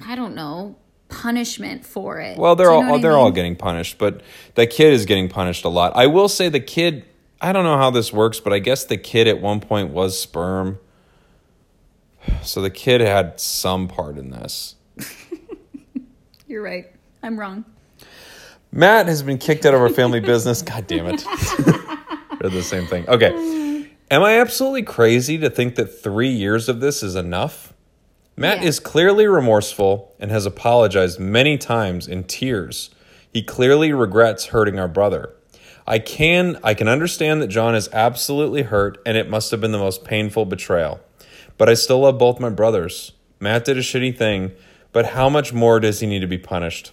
I 0.07 0.17
don't 0.17 0.35
know, 0.35 0.77
punishment 1.09 1.85
for 1.87 2.21
it. 2.21 2.39
Well, 2.39 2.57
they're 2.57 2.69
you 2.69 2.73
all 2.73 2.81
what 2.91 2.99
I 2.99 3.03
they're 3.03 3.17
all 3.19 3.27
mean? 3.27 3.35
getting 3.35 3.57
punished, 3.57 3.99
but 3.99 4.23
that 4.55 4.71
kid 4.71 4.93
is 4.93 5.05
getting 5.07 5.29
punished 5.29 5.65
a 5.65 5.69
lot. 5.69 5.93
I 5.95 6.07
will 6.07 6.29
say 6.29 6.49
the 6.49 6.61
kid. 6.61 7.05
I 7.41 7.53
don't 7.53 7.65
know 7.65 7.77
how 7.77 7.91
this 7.91 8.13
works, 8.13 8.41
but 8.41 8.53
I 8.53 8.59
guess 8.61 8.85
the 8.85 8.97
kid 8.97 9.27
at 9.29 9.41
one 9.41 9.61
point 9.61 9.91
was 9.91 10.19
sperm. 10.19 10.79
So 12.43 12.63
the 12.63 12.71
kid 12.71 13.01
had 13.01 13.39
some 13.41 13.89
part 13.89 14.17
in 14.17 14.31
this. 14.31 14.77
You're 16.47 16.63
right. 16.63 16.87
I'm 17.23 17.39
wrong. 17.39 17.65
Matt 18.73 19.07
has 19.07 19.23
been 19.23 19.39
kicked 19.39 19.67
out 19.67 19.75
of 19.75 19.81
our 19.81 19.89
family 19.91 20.21
business. 20.21 20.63
God 20.63 20.87
damn 20.87 21.07
it. 21.07 21.25
They're 22.41 22.51
the 22.51 22.63
same 22.63 22.87
thing. 22.87 23.07
Okay. 23.09 23.87
Am 24.11 24.23
I 24.23 24.39
absolutely 24.41 24.83
crazy 24.83 25.39
to 25.39 25.51
think 25.51 25.75
that 25.77 25.87
three 25.87 26.31
years 26.31 26.69
of 26.69 26.81
this 26.81 27.03
is 27.03 27.15
enough? 27.15 27.73
Matt 28.37 28.63
Yeah. 28.63 28.69
is 28.69 28.81
clearly 28.81 29.27
remorseful 29.27 30.15
and 30.19 30.31
has 30.31 30.47
apologized 30.47 31.21
many 31.21 31.59
times 31.59 32.09
in 32.09 32.25
tears. 32.25 32.91
He 33.33 33.43
clearly 33.43 33.93
regrets 33.93 34.47
hurting 34.47 34.79
our 34.79 34.89
brother. 34.89 35.35
I 35.87 35.99
can 35.99 36.59
I 36.63 36.75
can 36.75 36.89
understand 36.89 37.43
that 37.43 37.49
John 37.49 37.75
is 37.75 37.89
absolutely 37.93 38.63
hurt 38.63 38.99
and 39.05 39.17
it 39.17 39.29
must 39.29 39.51
have 39.51 39.61
been 39.61 39.73
the 39.73 39.79
most 39.79 40.05
painful 40.05 40.47
betrayal. 40.47 41.01
But 41.59 41.69
I 41.69 41.75
still 41.75 42.01
love 42.01 42.19
both 42.19 42.41
my 42.41 42.51
brothers. 42.51 43.13
Matt 43.41 43.65
did 43.65 43.77
a 43.77 43.81
shitty 43.81 44.17
thing, 44.17 44.53
but 44.93 45.07
how 45.07 45.29
much 45.29 45.53
more 45.53 45.79
does 45.81 46.01
he 46.01 46.07
need 46.07 46.21
to 46.21 46.27
be 46.27 46.39
punished? 46.39 46.93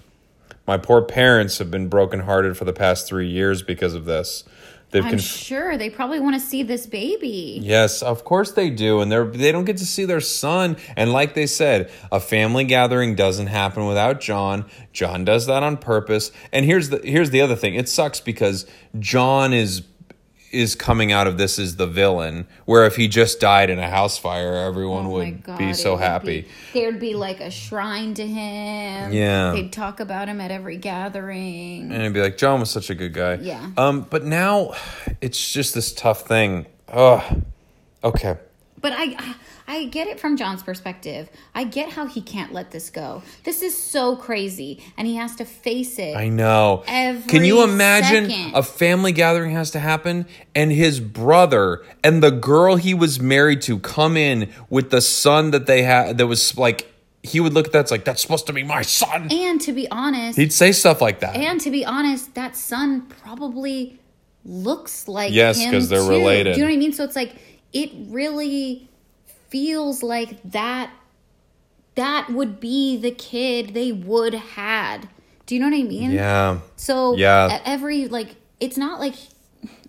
My 0.70 0.78
poor 0.78 1.02
parents 1.02 1.58
have 1.58 1.72
been 1.72 1.88
brokenhearted 1.88 2.56
for 2.56 2.64
the 2.64 2.74
past 2.74 3.08
three 3.08 3.28
years 3.28 3.64
because 3.64 3.96
of 3.96 4.06
this. 4.06 4.44
They've 4.92 5.04
I'm 5.04 5.14
conf- 5.14 5.24
sure 5.24 5.80
they 5.80 5.90
probably 5.90 6.20
want 6.20 6.36
to 6.36 6.40
see 6.40 6.62
this 6.62 6.86
baby. 6.86 7.58
Yes, 7.60 8.04
of 8.04 8.24
course 8.24 8.52
they 8.52 8.70
do, 8.70 9.02
and 9.02 9.12
they're 9.12 9.26
they 9.26 9.52
don't 9.52 9.66
get 9.66 9.78
to 9.78 9.86
see 9.86 10.06
their 10.06 10.22
son. 10.22 10.78
And 10.96 11.12
like 11.12 11.34
they 11.34 11.48
said, 11.48 11.90
a 12.12 12.20
family 12.20 12.66
gathering 12.66 13.16
doesn't 13.16 13.48
happen 13.48 13.88
without 13.88 14.22
John. 14.22 14.66
John 14.94 15.26
does 15.26 15.48
that 15.48 15.64
on 15.64 15.78
purpose. 15.78 16.32
And 16.52 16.68
here's 16.68 16.90
the 16.90 17.00
here's 17.04 17.32
the 17.32 17.42
other 17.42 17.56
thing. 17.56 17.74
It 17.74 17.90
sucks 17.90 18.20
because 18.20 18.68
John 19.00 19.54
is 19.54 19.82
is 20.52 20.76
coming 20.76 21.12
out 21.12 21.28
of 21.28 21.38
this 21.38 21.60
as 21.60 21.76
the 21.76 21.86
villain. 21.88 22.48
Where 22.66 22.86
if 22.86 22.96
he 22.96 23.08
just 23.08 23.40
died 23.40 23.70
in 23.70 23.80
a 23.80 23.90
house 23.90 24.18
fire, 24.18 24.56
everyone 24.56 25.06
Oh 25.08 25.10
would 25.12 25.44
God, 25.44 25.58
be 25.58 25.74
so 25.74 25.96
happy. 25.98 26.42
be- 26.42 26.80
there'd 26.80 27.00
be 27.00 27.14
like 27.16 27.40
a 27.40 27.52
shrine 27.52 28.14
to 28.16 28.26
him. 28.26 29.12
Yeah. 29.14 29.52
They'd 29.54 29.72
talk 29.72 30.00
about 30.00 30.28
him 30.28 30.40
at 30.42 30.52
every 30.52 30.78
gathering. 30.78 31.84
and 31.92 31.94
it'd 31.94 32.14
be 32.14 32.22
like 32.22 32.38
John 32.38 32.60
was 32.60 32.70
such 32.70 32.90
a 32.90 32.96
good 32.96 33.14
guy. 33.14 33.36
Yeah. 33.36 33.72
Um, 33.78 34.08
but 34.10 34.24
now 34.26 34.74
it's 35.22 35.52
just 35.52 35.74
this 35.74 35.94
tough 35.94 36.28
thing. 36.28 36.66
Ugh. 36.90 37.44
Okay. 38.04 38.38
But 38.82 38.94
I 38.96 39.36
I 39.72 39.86
get 39.86 40.08
it 40.08 40.20
from 40.20 40.36
John's 40.36 40.64
perspective. 40.64 41.30
I 41.54 41.64
get 41.64 41.90
how 41.92 42.08
he 42.08 42.22
can't 42.22 42.52
let 42.52 42.72
this 42.72 42.90
go. 42.90 43.22
This 43.44 43.62
is 43.62 43.78
so 43.78 44.16
crazy 44.16 44.84
and 44.98 45.08
he 45.08 45.16
has 45.18 45.36
to 45.36 45.46
face 45.46 46.00
it. 46.00 46.16
I 46.16 46.28
know. 46.28 46.84
Every 46.88 47.30
Can 47.30 47.44
you 47.46 47.62
imagine 47.64 48.30
second. 48.32 48.56
a 48.56 48.64
family 48.64 49.12
gathering 49.12 49.52
has 49.52 49.70
to 49.72 49.80
happen 49.80 50.26
and 50.56 50.72
his 50.72 51.00
brother 51.00 51.84
and 52.04 52.24
the 52.24 52.32
girl 52.32 52.78
he 52.78 52.96
was 52.96 53.20
married 53.20 53.62
to 53.62 53.78
come 53.78 54.18
in 54.18 54.52
with 54.72 54.90
the 54.90 55.02
son 55.02 55.52
that 55.52 55.68
they 55.68 55.84
had 55.84 56.18
that 56.18 56.26
was 56.26 56.58
like 56.58 56.92
he 57.22 57.40
would 57.40 57.54
look 57.54 57.68
at 57.68 57.72
that's 57.72 57.92
like 57.92 58.06
that's 58.06 58.24
supposed 58.24 58.48
to 58.48 58.54
be 58.54 58.64
my 58.64 58.82
son. 58.82 59.28
and 59.32 59.62
to 59.62 59.72
be 59.72 59.88
honest, 59.92 60.36
He'd 60.40 60.52
say 60.52 60.72
stuff 60.72 61.00
like 61.00 61.20
that. 61.20 61.36
and 61.36 61.62
to 61.62 61.70
be 61.70 61.86
honest, 61.86 62.34
that 62.34 62.56
son 62.56 63.02
probably 63.02 64.00
looks 64.46 65.08
like 65.08 65.32
Yes, 65.32 65.60
him 65.60 65.72
'cause 65.74 65.90
they're 65.90 66.00
too. 66.02 66.10
related. 66.10 66.54
Do 66.56 66.60
you 66.62 66.66
know 66.66 66.72
what 66.72 66.76
I 66.76 66.80
mean? 66.80 66.94
So 66.94 67.04
it's 67.04 67.16
like 67.16 67.36
it 67.72 67.92
really 68.08 68.89
feels 69.50 70.02
like 70.04 70.42
that 70.44 70.92
that 71.96 72.30
would 72.30 72.60
be 72.60 72.98
the 72.98 73.12
kid 73.12 73.74
they 73.74 73.92
would 73.92 74.34
had. 74.34 75.10
Do 75.46 75.56
you 75.56 75.62
know 75.62 75.68
what 75.70 75.80
I 75.80 75.84
mean? 75.84 76.12
yeah. 76.12 76.60
So 76.76 77.16
Yeah. 77.16 77.60
every 77.66 78.08
like 78.08 78.36
it's 78.60 78.78
not 78.78 79.00
like 79.00 79.16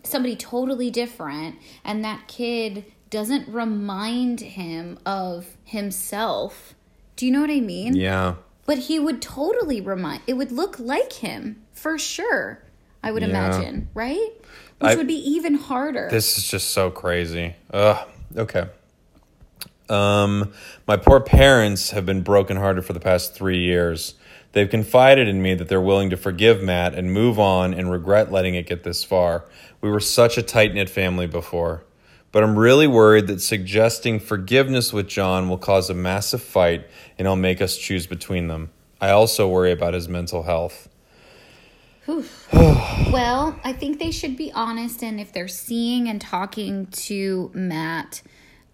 somebody 0.03 0.35
totally 0.35 0.91
different 0.91 1.57
and 1.85 2.05
that 2.05 2.27
kid 2.27 2.85
doesn't 3.11 3.49
remind 3.49 4.41
him 4.41 4.99
of 5.05 5.57
himself. 5.65 6.75
Do 7.17 7.27
you 7.27 7.33
know 7.33 7.41
what 7.41 7.51
I 7.51 7.61
mean? 7.61 7.95
Yeah. 7.95 8.35
But 8.67 8.79
he 8.79 8.99
would 8.99 9.21
totally 9.21 9.81
remind 9.81 10.23
it 10.27 10.35
would 10.35 10.53
look 10.53 10.79
like 10.79 11.13
him 11.15 11.63
for 11.73 11.99
sure. 11.99 12.63
I 13.03 13.11
would 13.13 13.23
Yeah. 13.23 13.29
imagine, 13.31 13.89
right? 13.95 14.31
Which 14.79 14.93
I- 14.93 14.95
would 14.95 15.07
be 15.07 15.19
even 15.31 15.55
harder. 15.55 16.09
This 16.11 16.39
is 16.39 16.47
just 16.49 16.71
so 16.71 16.91
crazy. 16.91 17.55
Ugh. 17.73 17.99
Okay. 18.37 18.67
Um, 19.91 20.53
my 20.87 20.97
poor 20.97 21.21
parents 21.21 21.91
have 21.91 22.07
been 22.07 22.23
brokenhearted 22.23 22.85
for 22.85 22.93
the 22.93 23.01
past 23.01 23.35
three 23.35 23.59
years. 23.59 24.15
They've 24.53 24.71
confided 24.71 25.29
in 25.29 25.43
me 25.43 25.55
that 25.55 25.69
they're 25.69 25.81
willing 25.81 26.11
to 26.11 26.17
forgive 26.17 26.63
Matt 26.63 26.95
and 26.95 27.13
move 27.13 27.39
on 27.39 27.75
and 27.75 27.91
regret 27.91 28.33
letting 28.33 28.55
it 28.55 28.67
get 28.67 28.85
this 28.85 29.05
far. 29.05 29.45
We 29.81 29.91
were 29.91 30.01
such 30.01 30.39
a 30.39 30.43
tight 30.43 30.75
knit 30.75 30.89
family 30.89 31.27
before. 31.27 31.85
But 32.33 32.45
I'm 32.45 32.57
really 32.57 32.87
worried 32.87 33.27
that 33.27 33.41
suggesting 33.41 34.21
forgiveness 34.21 34.93
with 34.93 35.09
John 35.09 35.49
will 35.49 35.59
cause 35.59 35.91
a 35.91 35.95
massive 35.95 36.43
fight 36.43 36.87
and 37.19 37.27
it'll 37.27 37.35
make 37.37 37.61
us 37.61 37.77
choose 37.77 38.07
between 38.07 38.47
them. 38.47 38.71
I 39.01 39.11
also 39.11 39.49
worry 39.49 39.73
about 39.73 39.95
his 39.95 40.09
mental 40.09 40.45
health. 40.45 40.89
Well, 43.13 43.59
I 43.65 43.73
think 43.73 43.99
they 43.99 44.13
should 44.13 44.37
be 44.37 44.53
honest, 44.53 45.03
and 45.03 45.21
if 45.21 45.33
they're 45.33 45.49
seeing 45.49 46.09
and 46.09 46.21
talking 46.21 46.87
to 46.87 47.51
Matt 47.53 48.23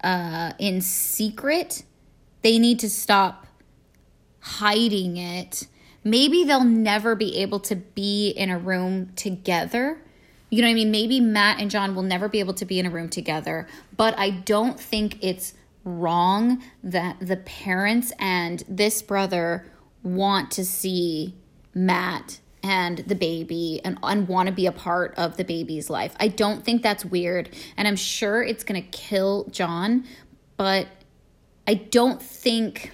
uh, 0.07 0.53
in 0.61 0.81
secret, 0.81 1.83
they 2.43 2.61
need 2.61 2.79
to 2.79 2.89
stop 2.89 3.45
hiding 4.39 5.17
it. 5.17 5.67
Maybe 6.05 6.45
they'll 6.45 6.63
never 6.63 7.17
be 7.17 7.39
able 7.39 7.59
to 7.61 7.75
be 7.75 8.29
in 8.29 8.49
a 8.49 8.57
room 8.57 9.11
together. 9.17 10.01
You 10.49 10.63
know 10.63 10.69
what 10.69 10.73
I 10.73 10.75
mean? 10.75 10.93
Maybe 10.93 11.19
Matt 11.19 11.61
and 11.61 11.73
John 11.73 11.97
will 11.97 12.05
never 12.05 12.29
be 12.29 12.39
able 12.39 12.55
to 12.55 12.65
be 12.65 12.79
in 12.79 12.87
a 12.87 12.91
room 12.91 13.09
together, 13.09 13.67
but 13.97 14.17
I 14.17 14.31
don't 14.31 14.79
think 14.79 15.19
it's 15.23 15.55
wrong 15.83 16.63
that 16.85 17.17
the 17.21 17.39
parents 17.39 18.13
and 18.21 18.63
this 18.69 19.03
brother 19.03 19.67
want 20.05 20.53
to 20.53 20.65
see 20.65 21.35
Matt 21.75 22.39
and 22.67 22.99
the 22.99 23.15
baby 23.15 23.81
and, 23.85 23.97
and 24.03 24.27
want 24.27 24.49
to 24.49 24.53
be 24.53 24.67
a 24.67 24.73
part 24.73 25.15
of 25.17 25.37
the 25.37 25.45
baby's 25.45 25.89
life. 25.89 26.17
I 26.19 26.27
don't 26.27 26.65
think 26.65 26.83
that's 26.83 27.05
weird. 27.05 27.49
And 27.77 27.87
I'm 27.87 27.95
sure 27.95 28.43
it's 28.43 28.65
going 28.65 28.83
to 28.83 28.89
kill 28.89 29.45
John, 29.51 30.05
but 30.57 30.89
I 31.69 31.75
don't 31.75 32.21
think 32.21 32.93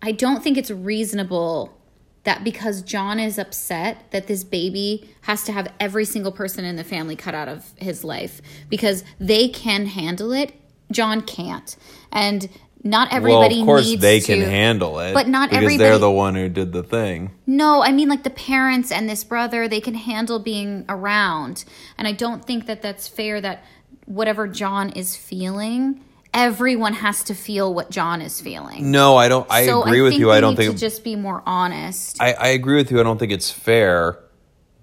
I 0.00 0.12
don't 0.12 0.42
think 0.42 0.58
it's 0.58 0.70
reasonable 0.70 1.78
that 2.24 2.44
because 2.44 2.82
John 2.82 3.18
is 3.18 3.38
upset 3.38 4.10
that 4.10 4.26
this 4.26 4.44
baby 4.44 5.10
has 5.22 5.44
to 5.44 5.52
have 5.52 5.72
every 5.78 6.04
single 6.04 6.32
person 6.32 6.64
in 6.64 6.76
the 6.76 6.84
family 6.84 7.16
cut 7.16 7.34
out 7.34 7.48
of 7.48 7.72
his 7.76 8.04
life 8.04 8.40
because 8.68 9.04
they 9.18 9.48
can 9.48 9.86
handle 9.86 10.32
it, 10.32 10.52
John 10.90 11.22
can't. 11.22 11.76
And 12.12 12.48
not 12.84 13.12
everybody 13.12 13.54
well, 13.54 13.62
of 13.62 13.66
course 13.66 13.88
needs 13.88 14.02
they 14.02 14.20
to, 14.20 14.26
can 14.26 14.42
handle 14.42 15.00
it, 15.00 15.14
But 15.14 15.26
not 15.26 15.48
because 15.48 15.64
everybody 15.64 15.88
they're 15.88 15.98
the 15.98 16.10
one 16.10 16.34
who 16.34 16.50
did 16.50 16.72
the 16.72 16.82
thing. 16.82 17.30
no, 17.46 17.82
I 17.82 17.90
mean 17.92 18.08
like 18.08 18.22
the 18.22 18.30
parents 18.30 18.92
and 18.92 19.08
this 19.08 19.24
brother, 19.24 19.66
they 19.66 19.80
can 19.80 19.94
handle 19.94 20.38
being 20.38 20.84
around. 20.88 21.64
And 21.96 22.06
I 22.06 22.12
don't 22.12 22.44
think 22.44 22.66
that 22.66 22.82
that's 22.82 23.08
fair 23.08 23.40
that 23.40 23.64
whatever 24.04 24.46
John 24.46 24.90
is 24.90 25.16
feeling, 25.16 26.00
everyone 26.34 26.92
has 26.92 27.24
to 27.24 27.34
feel 27.34 27.72
what 27.72 27.90
John 27.90 28.20
is 28.20 28.40
feeling. 28.40 28.90
No, 28.90 29.16
I 29.16 29.28
don't. 29.28 29.50
I 29.50 29.66
so 29.66 29.82
agree 29.82 30.02
with 30.02 30.14
you. 30.14 30.30
I 30.30 30.40
don't 30.40 30.50
need 30.50 30.66
think 30.66 30.74
to 30.74 30.78
just 30.78 31.04
be 31.04 31.16
more 31.16 31.42
honest. 31.46 32.20
I, 32.20 32.32
I 32.32 32.48
agree 32.48 32.76
with 32.76 32.90
you. 32.90 33.00
I 33.00 33.02
don't 33.02 33.18
think 33.18 33.32
it's 33.32 33.50
fair, 33.50 34.18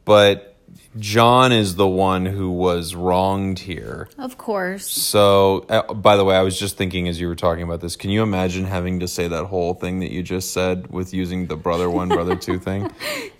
but 0.05 0.50
John 0.99 1.53
is 1.53 1.75
the 1.75 1.87
one 1.87 2.25
who 2.25 2.51
was 2.51 2.95
wronged 2.95 3.59
here. 3.59 4.09
of 4.17 4.37
course. 4.37 4.91
So, 4.91 5.65
uh, 5.69 5.93
by 5.93 6.17
the 6.17 6.25
way, 6.25 6.35
I 6.35 6.41
was 6.41 6.59
just 6.59 6.75
thinking 6.75 7.07
as 7.07 7.17
you 7.19 7.29
were 7.29 7.35
talking 7.35 7.63
about 7.63 7.79
this. 7.79 7.95
Can 7.95 8.09
you 8.09 8.21
imagine 8.23 8.65
having 8.65 8.99
to 8.99 9.07
say 9.07 9.29
that 9.29 9.45
whole 9.45 9.73
thing 9.73 9.99
that 10.01 10.11
you 10.11 10.21
just 10.21 10.51
said 10.51 10.87
with 10.91 11.13
using 11.13 11.47
the 11.47 11.55
brother 11.55 11.89
one, 11.89 12.09
brother 12.09 12.35
two 12.35 12.59
thing? 12.67 12.91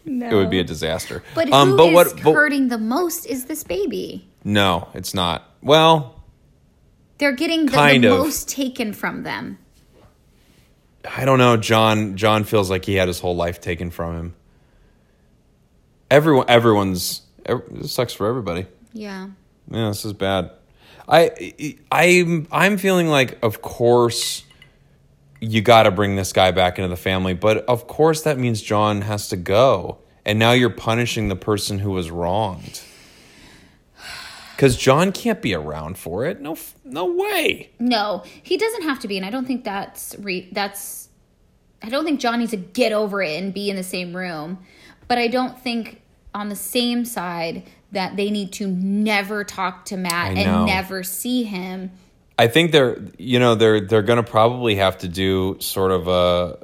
No. 0.05 0.29
It 0.29 0.33
would 0.35 0.49
be 0.49 0.59
a 0.59 0.63
disaster. 0.63 1.23
But 1.35 1.49
who 1.49 1.53
um, 1.53 1.77
is 1.79 1.93
what? 1.93 2.13
But, 2.23 2.33
hurting 2.33 2.69
the 2.69 2.77
most 2.77 3.25
is 3.25 3.45
this 3.45 3.65
baby. 3.65 4.25
no, 4.45 4.87
it's 4.93 5.13
not. 5.13 5.43
Well, 5.61 6.23
They're 7.17 7.33
getting 7.35 7.65
the, 7.65 7.73
Kind 7.73 8.05
the 8.05 8.13
of. 8.13 8.19
most 8.19 8.47
taken 8.47 8.93
from 8.93 9.23
them. 9.23 9.57
I 11.17 11.25
don't 11.25 11.37
know. 11.37 11.57
John. 11.57 12.15
John 12.15 12.45
feels 12.45 12.69
like 12.69 12.85
he 12.85 12.95
had 12.95 13.09
his 13.09 13.19
whole 13.19 13.35
life 13.35 13.59
taken 13.59 13.91
from 13.91 14.15
him. 14.15 14.33
everyone 16.09 16.45
everyone's 16.47 17.21
this 17.45 17.91
sucks 17.91 18.13
for 18.13 18.27
everybody. 18.27 18.65
Yeah. 18.93 19.29
Yeah, 19.69 19.89
this 19.89 20.05
is 20.05 20.13
bad. 20.13 20.51
I 21.07 21.75
I'm 21.91 22.47
I'm 22.51 22.77
feeling 22.77 23.07
like 23.07 23.37
of 23.43 23.61
course 23.61 24.43
you 25.39 25.61
got 25.61 25.83
to 25.83 25.91
bring 25.91 26.15
this 26.15 26.33
guy 26.33 26.51
back 26.51 26.77
into 26.77 26.89
the 26.89 26.95
family, 26.95 27.33
but 27.33 27.65
of 27.65 27.87
course 27.87 28.21
that 28.23 28.37
means 28.37 28.61
John 28.61 29.01
has 29.01 29.29
to 29.29 29.37
go. 29.37 29.97
And 30.23 30.37
now 30.37 30.51
you're 30.51 30.69
punishing 30.69 31.29
the 31.29 31.35
person 31.35 31.79
who 31.79 31.91
was 31.91 32.11
wronged. 32.11 32.81
Cuz 34.57 34.77
John 34.77 35.11
can't 35.11 35.41
be 35.41 35.55
around 35.55 35.97
for 35.97 36.25
it. 36.25 36.39
No 36.39 36.55
no 36.85 37.05
way. 37.05 37.71
No, 37.79 38.23
he 38.43 38.57
doesn't 38.57 38.83
have 38.83 38.99
to 38.99 39.07
be, 39.07 39.17
and 39.17 39.25
I 39.25 39.29
don't 39.29 39.45
think 39.45 39.63
that's 39.63 40.15
re- 40.19 40.49
that's. 40.51 41.09
I 41.83 41.89
don't 41.89 42.05
think 42.05 42.19
John 42.19 42.37
needs 42.37 42.51
to 42.51 42.57
get 42.57 42.91
over 42.91 43.23
it 43.23 43.41
and 43.41 43.51
be 43.51 43.71
in 43.71 43.75
the 43.75 43.83
same 43.83 44.15
room, 44.15 44.59
but 45.07 45.17
I 45.17 45.27
don't 45.27 45.59
think 45.59 46.00
on 46.33 46.49
the 46.49 46.55
same 46.55 47.05
side 47.05 47.63
that 47.91 48.15
they 48.15 48.29
need 48.29 48.53
to 48.53 48.67
never 48.67 49.43
talk 49.43 49.85
to 49.85 49.97
Matt 49.97 50.37
and 50.37 50.65
never 50.65 51.03
see 51.03 51.43
him. 51.43 51.91
I 52.39 52.47
think 52.47 52.71
they're 52.71 52.99
you 53.17 53.39
know 53.39 53.55
they're 53.55 53.81
they're 53.81 54.01
going 54.01 54.23
to 54.23 54.29
probably 54.29 54.75
have 54.75 54.99
to 54.99 55.07
do 55.07 55.57
sort 55.59 55.91
of 55.91 56.07
a 56.07 56.57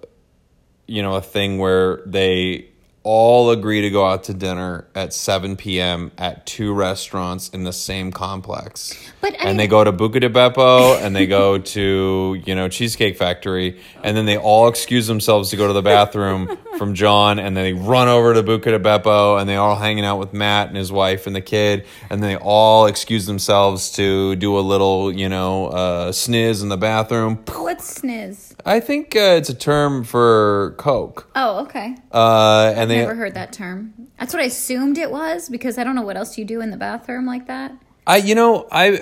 you 0.88 1.02
know 1.02 1.16
a 1.16 1.22
thing 1.22 1.60
where 1.60 2.02
they 2.06 2.70
all 3.10 3.52
agree 3.52 3.80
to 3.84 3.90
go 3.90 4.06
out 4.06 4.26
to 4.26 4.34
dinner 4.34 4.86
at 4.94 5.14
7 5.14 5.56
p.m. 5.56 6.12
at 6.18 6.46
two 6.46 6.74
restaurants 6.74 7.48
in 7.48 7.64
the 7.64 7.72
same 7.72 8.12
complex. 8.12 8.94
But 9.22 9.40
I 9.40 9.46
and 9.46 9.58
they 9.58 9.68
go 9.68 9.82
to 9.82 9.94
Buca 9.94 10.20
di 10.20 10.28
Beppo 10.28 11.02
and 11.02 11.16
they 11.16 11.26
go 11.26 11.58
to, 11.58 12.44
you 12.46 12.54
know, 12.54 12.68
Cheesecake 12.68 13.16
Factory 13.16 13.80
and 14.04 14.18
then 14.18 14.26
they 14.26 14.38
all 14.38 14.68
excuse 14.68 15.08
themselves 15.08 15.52
to 15.52 15.56
go 15.56 15.68
to 15.68 15.74
the 15.74 15.82
bathroom 15.82 16.58
from 16.78 16.94
John 16.94 17.40
and 17.40 17.56
then 17.58 17.64
they 17.64 17.74
run 17.74 18.08
over 18.08 18.34
to 18.34 18.44
Buca 18.44 18.66
di 18.66 18.78
Beppo 18.78 19.40
and 19.40 19.50
they 19.50 19.56
all 19.56 19.76
hanging 19.76 20.06
out 20.06 20.20
with 20.20 20.34
Matt 20.34 20.68
and 20.68 20.78
his 20.78 20.92
wife 20.92 21.28
and 21.28 21.36
the 21.36 21.42
kid 21.42 21.86
and 22.10 22.22
they 22.24 22.36
all 22.36 22.86
excuse 22.86 23.26
themselves 23.26 23.92
to 23.94 24.36
do 24.36 24.58
a 24.58 24.62
little, 24.62 25.12
you 25.12 25.30
know, 25.30 25.68
uh, 25.68 26.12
sniz 26.12 26.62
in 26.62 26.70
the 26.70 26.78
bathroom. 26.78 27.44
What's 27.48 28.02
sniz? 28.02 28.54
I 28.66 28.80
think 28.80 29.16
uh, 29.16 29.36
it's 29.38 29.50
a 29.50 29.54
term 29.56 30.04
for 30.04 30.76
Coke. 30.78 31.30
Oh, 31.36 31.64
okay. 31.64 31.96
Uh, 32.12 32.74
and 32.76 32.90
they 32.90 32.98
Never 32.98 33.16
heard 33.16 33.34
that 33.36 33.54
term. 33.54 33.94
That's 34.20 34.34
what 34.34 34.42
I 34.42 34.46
assumed 34.46 34.98
it 34.98 35.12
was 35.12 35.50
because 35.50 35.78
I 35.78 35.84
don't 35.84 35.96
know 35.96 36.02
what 36.02 36.18
else 36.18 36.38
you 36.38 36.46
do 36.46 36.62
in 36.62 36.72
the 36.72 36.78
bathroom 36.78 37.26
like 37.26 37.48
that. 37.48 37.72
I 38.06 38.18
you 38.18 38.36
know 38.36 38.68
I 38.72 39.02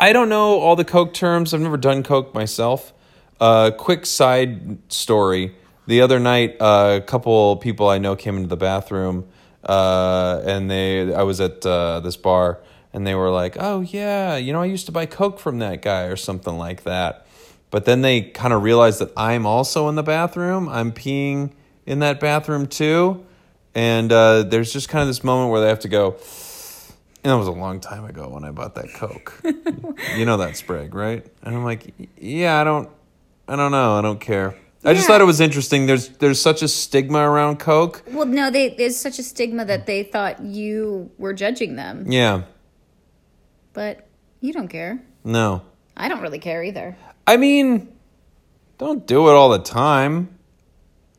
I 0.00 0.12
don't 0.12 0.28
know 0.28 0.58
all 0.58 0.76
the 0.76 0.84
Coke 0.84 1.14
terms. 1.14 1.54
I've 1.54 1.60
never 1.60 1.76
done 1.76 2.02
Coke 2.02 2.34
myself. 2.34 2.92
Uh, 3.38 3.70
quick 3.70 4.06
side 4.06 4.78
story: 4.90 5.54
the 5.86 6.00
other 6.00 6.18
night, 6.18 6.56
uh, 6.60 7.00
a 7.02 7.04
couple 7.04 7.56
people 7.56 7.88
I 7.88 7.98
know 7.98 8.16
came 8.16 8.36
into 8.36 8.48
the 8.48 8.56
bathroom, 8.56 9.28
uh, 9.64 10.42
and 10.44 10.70
they 10.70 11.14
I 11.14 11.22
was 11.22 11.40
at 11.40 11.64
uh, 11.64 12.00
this 12.00 12.16
bar, 12.16 12.60
and 12.92 13.06
they 13.06 13.14
were 13.14 13.30
like, 13.30 13.56
"Oh 13.58 13.80
yeah, 13.80 14.36
you 14.36 14.52
know 14.52 14.62
I 14.62 14.66
used 14.66 14.86
to 14.86 14.92
buy 14.92 15.06
Coke 15.06 15.38
from 15.38 15.58
that 15.60 15.82
guy 15.82 16.04
or 16.04 16.16
something 16.16 16.56
like 16.58 16.82
that." 16.84 17.26
But 17.70 17.84
then 17.84 18.02
they 18.02 18.22
kind 18.22 18.52
of 18.52 18.62
realized 18.62 19.00
that 19.00 19.12
I'm 19.16 19.46
also 19.46 19.88
in 19.88 19.96
the 19.96 20.02
bathroom. 20.02 20.68
I'm 20.68 20.92
peeing 20.92 21.52
in 21.84 22.00
that 22.00 22.20
bathroom 22.20 22.66
too, 22.66 23.24
and 23.74 24.12
uh, 24.12 24.42
there's 24.42 24.72
just 24.72 24.88
kind 24.88 25.02
of 25.02 25.08
this 25.08 25.22
moment 25.22 25.50
where 25.50 25.60
they 25.60 25.68
have 25.68 25.80
to 25.80 25.88
go. 25.88 26.16
And 27.22 27.32
that 27.32 27.38
was 27.38 27.48
a 27.48 27.52
long 27.52 27.80
time 27.80 28.04
ago 28.04 28.28
when 28.28 28.44
I 28.44 28.52
bought 28.52 28.76
that 28.76 28.94
Coke. 28.94 29.40
you 30.16 30.24
know 30.24 30.36
that 30.36 30.56
Sprague, 30.56 30.94
right? 30.94 31.26
And 31.42 31.56
I'm 31.56 31.64
like, 31.64 31.92
yeah, 32.16 32.60
I 32.60 32.64
don't, 32.64 32.88
I 33.48 33.56
don't 33.56 33.72
know, 33.72 33.98
I 33.98 34.00
don't 34.00 34.20
care. 34.20 34.54
I 34.86 34.94
just 34.94 35.04
Yeah. 35.08 35.14
thought 35.14 35.20
it 35.20 35.24
was 35.24 35.40
interesting. 35.40 35.86
There's 35.86 36.08
there's 36.08 36.40
such 36.40 36.62
a 36.62 36.68
stigma 36.68 37.18
around 37.18 37.58
Coke. 37.58 38.02
Well, 38.12 38.24
no, 38.26 38.50
they, 38.50 38.68
there's 38.70 38.96
such 38.96 39.18
a 39.18 39.22
stigma 39.22 39.64
that 39.64 39.84
they 39.86 40.02
thought 40.04 40.40
you 40.44 41.10
were 41.18 41.34
judging 41.34 41.76
them, 41.76 42.04
Yeah, 42.10 42.42
but 43.72 44.06
you 44.40 44.52
don't 44.52 44.68
care. 44.68 45.02
no. 45.24 45.62
I 45.98 46.08
don't 46.08 46.20
really 46.20 46.38
care 46.38 46.62
either. 46.62 46.94
I 47.26 47.38
mean, 47.38 47.88
don't 48.76 49.06
do 49.06 49.28
it 49.30 49.32
all 49.32 49.48
the 49.48 49.58
time. 49.58 50.28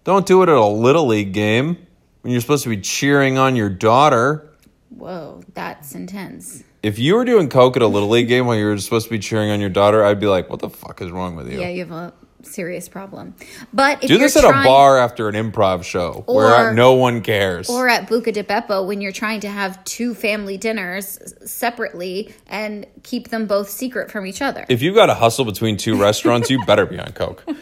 Don't 0.04 0.24
do 0.26 0.44
it 0.44 0.50
at 0.50 0.56
a 0.56 0.66
little 0.66 1.08
league 1.08 1.34
game 1.34 1.78
when 2.22 2.32
you're 2.32 2.42
supposed 2.42 2.64
to 2.64 2.70
be 2.70 2.78
cheering 2.78 3.40
on 3.40 3.56
your 3.56 3.70
daughter. 3.70 4.48
Whoa, 4.90 5.42
that's 5.56 5.96
intense. 5.96 6.64
If 6.84 7.00
you 7.00 7.16
were 7.16 7.26
doing 7.26 7.50
Coke 7.50 7.76
at 7.76 7.82
a 7.82 7.88
little 7.88 8.08
league 8.10 8.28
game 8.28 8.46
while 8.46 8.56
you 8.56 8.66
were 8.68 8.78
supposed 8.78 9.06
to 9.08 9.10
be 9.12 9.18
cheering 9.20 9.50
on 9.50 9.60
your 9.60 9.70
daughter, 9.72 10.06
I'd 10.06 10.20
be 10.20 10.28
like, 10.28 10.48
"What 10.50 10.60
the 10.60 10.70
fuck 10.70 11.02
is 11.02 11.10
wrong 11.10 11.36
with 11.36 11.52
you?" 11.52 11.60
Yeah, 11.60 11.70
you 11.70 11.80
have 11.80 11.92
a 11.92 12.14
serious 12.48 12.90
problem. 12.90 13.36
But 13.74 14.04
if 14.04 14.08
Do 14.08 14.14
you're 14.16 14.20
this 14.24 14.36
at 14.38 14.42
trying, 14.42 14.66
a 14.66 14.68
bar 14.68 14.98
after 14.98 15.30
an 15.30 15.36
improv 15.36 15.84
show 15.84 16.24
where 16.28 16.74
no 16.74 16.94
one 16.94 17.22
cares. 17.22 17.70
or 17.70 17.88
at 17.88 18.08
Buca 18.08 18.34
di 18.34 18.44
Beppo 18.44 18.86
when 18.88 19.02
you're 19.02 19.12
trying 19.12 19.40
to 19.42 19.50
have 19.50 19.84
two 19.84 20.14
family 20.16 20.58
dinners 20.58 21.20
separately 21.46 22.34
and 22.48 22.86
keep 23.04 23.30
them 23.30 23.46
both 23.48 23.70
secret 23.70 24.10
from 24.12 24.26
each 24.26 24.42
other. 24.42 24.66
if 24.70 24.82
you've 24.82 24.96
got 24.96 25.08
to 25.08 25.14
hustle 25.14 25.46
between 25.46 25.78
two 25.78 25.96
restaurants, 26.00 26.50
you 26.50 26.64
better 26.66 26.86
be 26.86 27.00
on 27.00 27.12
Coke. 27.14 27.44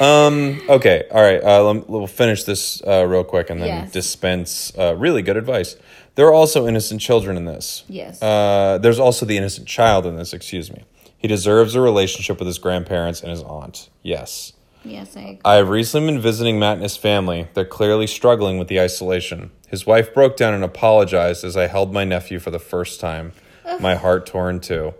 Um, 0.00 0.60
okay, 0.68 1.04
all 1.12 1.22
right. 1.22 1.40
Uh, 1.40 1.62
lem- 1.62 1.84
we'll 1.86 2.08
finish 2.08 2.42
this 2.42 2.82
uh, 2.82 3.06
real 3.06 3.22
quick 3.22 3.48
and 3.48 3.60
then 3.60 3.68
Yes. 3.68 3.92
dispense 3.92 4.72
uh, 4.76 4.96
really 4.96 5.22
good 5.22 5.36
advice. 5.36 5.76
There 6.16 6.26
are 6.26 6.32
also 6.32 6.66
innocent 6.66 7.00
children 7.00 7.36
in 7.36 7.44
this. 7.44 7.84
Yes. 7.88 8.20
Uh, 8.20 8.78
there's 8.82 8.98
also 8.98 9.24
the 9.24 9.36
innocent 9.36 9.68
child 9.68 10.04
in 10.04 10.16
this, 10.16 10.32
excuse 10.32 10.68
me. 10.72 10.82
He 11.24 11.28
deserves 11.28 11.74
a 11.74 11.80
relationship 11.80 12.38
with 12.38 12.46
his 12.46 12.58
grandparents 12.58 13.22
and 13.22 13.30
his 13.30 13.42
aunt. 13.44 13.88
Yes. 14.02 14.52
yes, 14.84 15.16
I 15.16 15.20
agree. 15.20 15.40
I 15.42 15.54
have 15.54 15.70
recently 15.70 16.12
been 16.12 16.20
visiting 16.20 16.58
Matt 16.58 16.74
and 16.74 16.82
his 16.82 16.98
family. 16.98 17.48
They're 17.54 17.64
clearly 17.64 18.06
struggling 18.06 18.58
with 18.58 18.68
the 18.68 18.78
isolation. 18.78 19.50
His 19.66 19.86
wife 19.86 20.12
broke 20.12 20.36
down 20.36 20.52
and 20.52 20.62
apologized 20.62 21.42
as 21.42 21.56
I 21.56 21.66
held 21.66 21.94
my 21.94 22.04
nephew 22.04 22.38
for 22.40 22.50
the 22.50 22.58
first 22.58 23.00
time. 23.00 23.32
My 23.80 23.94
heart 23.94 24.26
torn 24.26 24.60
too. 24.60 24.92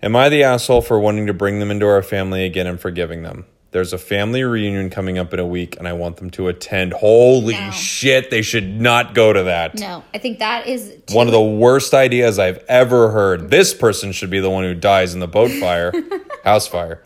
Am 0.00 0.14
I 0.14 0.28
the 0.28 0.44
asshole 0.44 0.82
for 0.82 1.00
wanting 1.00 1.26
to 1.26 1.34
bring 1.34 1.58
them 1.58 1.72
into 1.72 1.88
our 1.88 2.00
family 2.00 2.44
again 2.44 2.68
and 2.68 2.78
forgiving 2.78 3.24
them? 3.24 3.44
There's 3.72 3.92
a 3.92 3.98
family 3.98 4.42
reunion 4.42 4.90
coming 4.90 5.16
up 5.16 5.32
in 5.32 5.38
a 5.38 5.46
week 5.46 5.76
and 5.78 5.86
I 5.86 5.92
want 5.92 6.16
them 6.16 6.30
to 6.30 6.48
attend. 6.48 6.92
Holy 6.92 7.54
No. 7.54 7.70
shit, 7.70 8.30
they 8.30 8.42
should 8.42 8.80
not 8.80 9.14
go 9.14 9.32
to 9.32 9.44
that. 9.44 9.76
No, 9.78 10.02
I 10.12 10.18
think 10.18 10.40
that 10.40 10.66
is 10.66 10.96
too 11.06 11.14
One 11.16 11.28
of 11.28 11.32
the 11.32 11.40
worst 11.40 11.94
ideas 11.94 12.38
I've 12.40 12.58
ever 12.68 13.10
heard. 13.10 13.50
This 13.50 13.72
person 13.72 14.10
should 14.10 14.30
be 14.30 14.40
the 14.40 14.50
one 14.50 14.64
who 14.64 14.74
dies 14.74 15.14
in 15.14 15.20
the 15.20 15.28
boat 15.28 15.52
fire, 15.52 15.92
house 16.44 16.66
fire. 16.66 17.02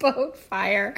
boat 0.00 0.36
fire. 0.36 0.94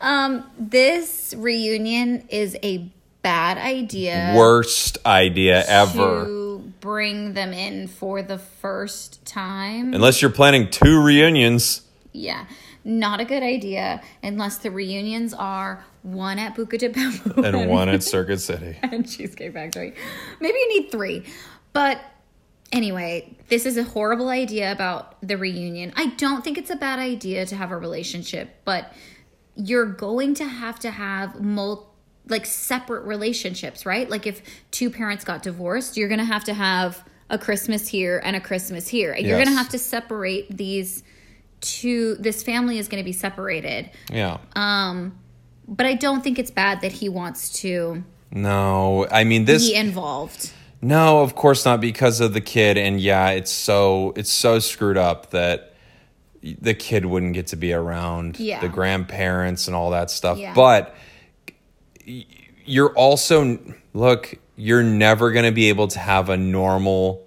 Um, 0.00 0.44
this 0.58 1.34
reunion 1.36 2.26
is 2.30 2.56
a 2.62 2.90
bad 3.20 3.58
idea. 3.58 4.32
Worst 4.34 4.96
idea 5.04 5.64
ever. 5.66 6.60
Bring 6.80 7.34
them 7.34 7.52
in 7.52 7.88
for 7.88 8.22
the 8.22 8.38
first 8.38 9.22
time. 9.26 9.92
Unless 9.92 10.22
you're 10.22 10.30
planning 10.30 10.70
two 10.70 11.02
reunions. 11.02 11.82
Yeah, 12.12 12.46
not 12.84 13.20
a 13.20 13.24
good 13.24 13.42
idea 13.42 14.00
unless 14.22 14.58
the 14.58 14.70
reunions 14.70 15.34
are 15.34 15.84
one 16.02 16.38
at 16.38 16.54
Buca 16.54 16.78
di 16.78 16.88
Beppo 16.88 17.44
and 17.44 17.68
one 17.68 17.88
at 17.88 18.02
Circuit 18.14 18.38
City. 18.38 18.78
and 18.82 19.08
Cheesecake 19.08 19.52
Factory. 19.52 19.94
Maybe 20.40 20.56
you 20.58 20.80
need 20.80 20.90
three. 20.90 21.24
But 21.72 22.00
anyway, 22.72 23.36
this 23.48 23.66
is 23.66 23.76
a 23.76 23.84
horrible 23.84 24.28
idea 24.28 24.72
about 24.72 25.16
the 25.26 25.36
reunion. 25.36 25.92
I 25.96 26.06
don't 26.16 26.42
think 26.42 26.58
it's 26.58 26.70
a 26.70 26.76
bad 26.76 26.98
idea 26.98 27.46
to 27.46 27.56
have 27.56 27.70
a 27.70 27.76
relationship, 27.76 28.50
but 28.64 28.92
you're 29.54 29.86
going 29.86 30.34
to 30.34 30.44
have 30.44 30.78
to 30.80 30.90
have 30.90 31.40
mul- 31.40 31.92
like 32.28 32.46
separate 32.46 33.04
relationships, 33.04 33.84
right? 33.84 34.08
Like 34.08 34.26
if 34.26 34.42
two 34.70 34.90
parents 34.90 35.24
got 35.24 35.42
divorced, 35.42 35.96
you're 35.96 36.08
going 36.08 36.18
to 36.20 36.24
have 36.24 36.44
to 36.44 36.54
have 36.54 37.04
a 37.30 37.38
Christmas 37.38 37.88
here 37.88 38.20
and 38.24 38.36
a 38.36 38.40
Christmas 38.40 38.88
here. 38.88 39.14
You're 39.16 39.36
going 39.36 39.48
to 39.48 39.54
have 39.54 39.68
to 39.70 39.78
separate 39.78 40.56
these 40.56 41.02
two 41.60 42.14
this 42.16 42.42
family 42.42 42.78
is 42.78 42.88
going 42.88 43.02
to 43.02 43.04
be 43.04 43.12
separated. 43.12 43.90
Yeah. 44.10 44.38
Um, 44.54 45.18
but 45.66 45.86
I 45.86 45.94
don't 45.94 46.22
think 46.22 46.38
it's 46.38 46.50
bad 46.50 46.80
that 46.80 46.92
he 46.92 47.08
wants 47.08 47.50
to 47.60 48.02
no, 48.30 49.06
I 49.10 49.24
mean 49.24 49.44
this. 49.46 49.68
be 49.68 49.74
involved. 49.74 50.52
No, 50.80 51.20
of 51.22 51.34
course 51.34 51.64
not 51.64 51.80
because 51.80 52.20
of 52.20 52.34
the 52.34 52.40
kid. 52.40 52.76
And 52.78 53.00
yeah, 53.00 53.30
it's 53.30 53.50
so 53.50 54.12
it's 54.16 54.30
so 54.30 54.58
screwed 54.58 54.96
up 54.98 55.30
that 55.30 55.74
the 56.42 56.74
kid 56.74 57.04
wouldn't 57.04 57.34
get 57.34 57.48
to 57.48 57.56
be 57.56 57.72
around 57.72 58.38
Yeah. 58.38 58.60
the 58.60 58.68
grandparents 58.68 59.66
and 59.66 59.74
all 59.74 59.90
that 59.90 60.10
stuff. 60.10 60.38
Yeah. 60.38 60.54
But 60.54 60.94
you're 62.64 62.92
also 62.94 63.58
look, 63.92 64.34
you're 64.56 64.82
never 64.82 65.32
going 65.32 65.44
to 65.46 65.52
be 65.52 65.68
able 65.68 65.88
to 65.88 65.98
have 65.98 66.28
a 66.28 66.36
normal 66.36 67.26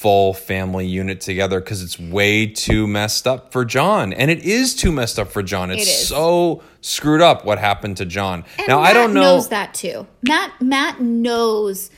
full 0.00 0.32
family 0.32 0.86
unit 0.86 1.20
together 1.20 1.58
because 1.60 1.82
it's 1.82 1.98
way 1.98 2.46
too 2.46 2.86
messed 2.86 3.26
up 3.26 3.50
for 3.52 3.64
John. 3.64 4.12
And 4.12 4.30
it 4.30 4.44
is 4.44 4.76
too 4.76 4.92
messed 4.92 5.18
up 5.18 5.32
for 5.32 5.42
John. 5.42 5.72
It's 5.72 5.82
It 5.88 6.06
so 6.06 6.62
screwed 6.80 7.20
up 7.20 7.44
what 7.44 7.58
happened 7.58 7.96
to 7.96 8.04
John. 8.04 8.44
And 8.58 8.68
now 8.68 8.80
Matt 8.80 8.90
I 8.90 8.92
don't 8.92 9.12
know 9.12 9.22
knows 9.22 9.48
that 9.48 9.74
too. 9.74 10.06
Matt 10.22 10.62
Matt 10.62 11.00
knows 11.00 11.90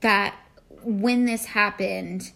that 0.00 0.34
when 0.82 1.24
this 1.24 1.46
happened, 1.46 2.30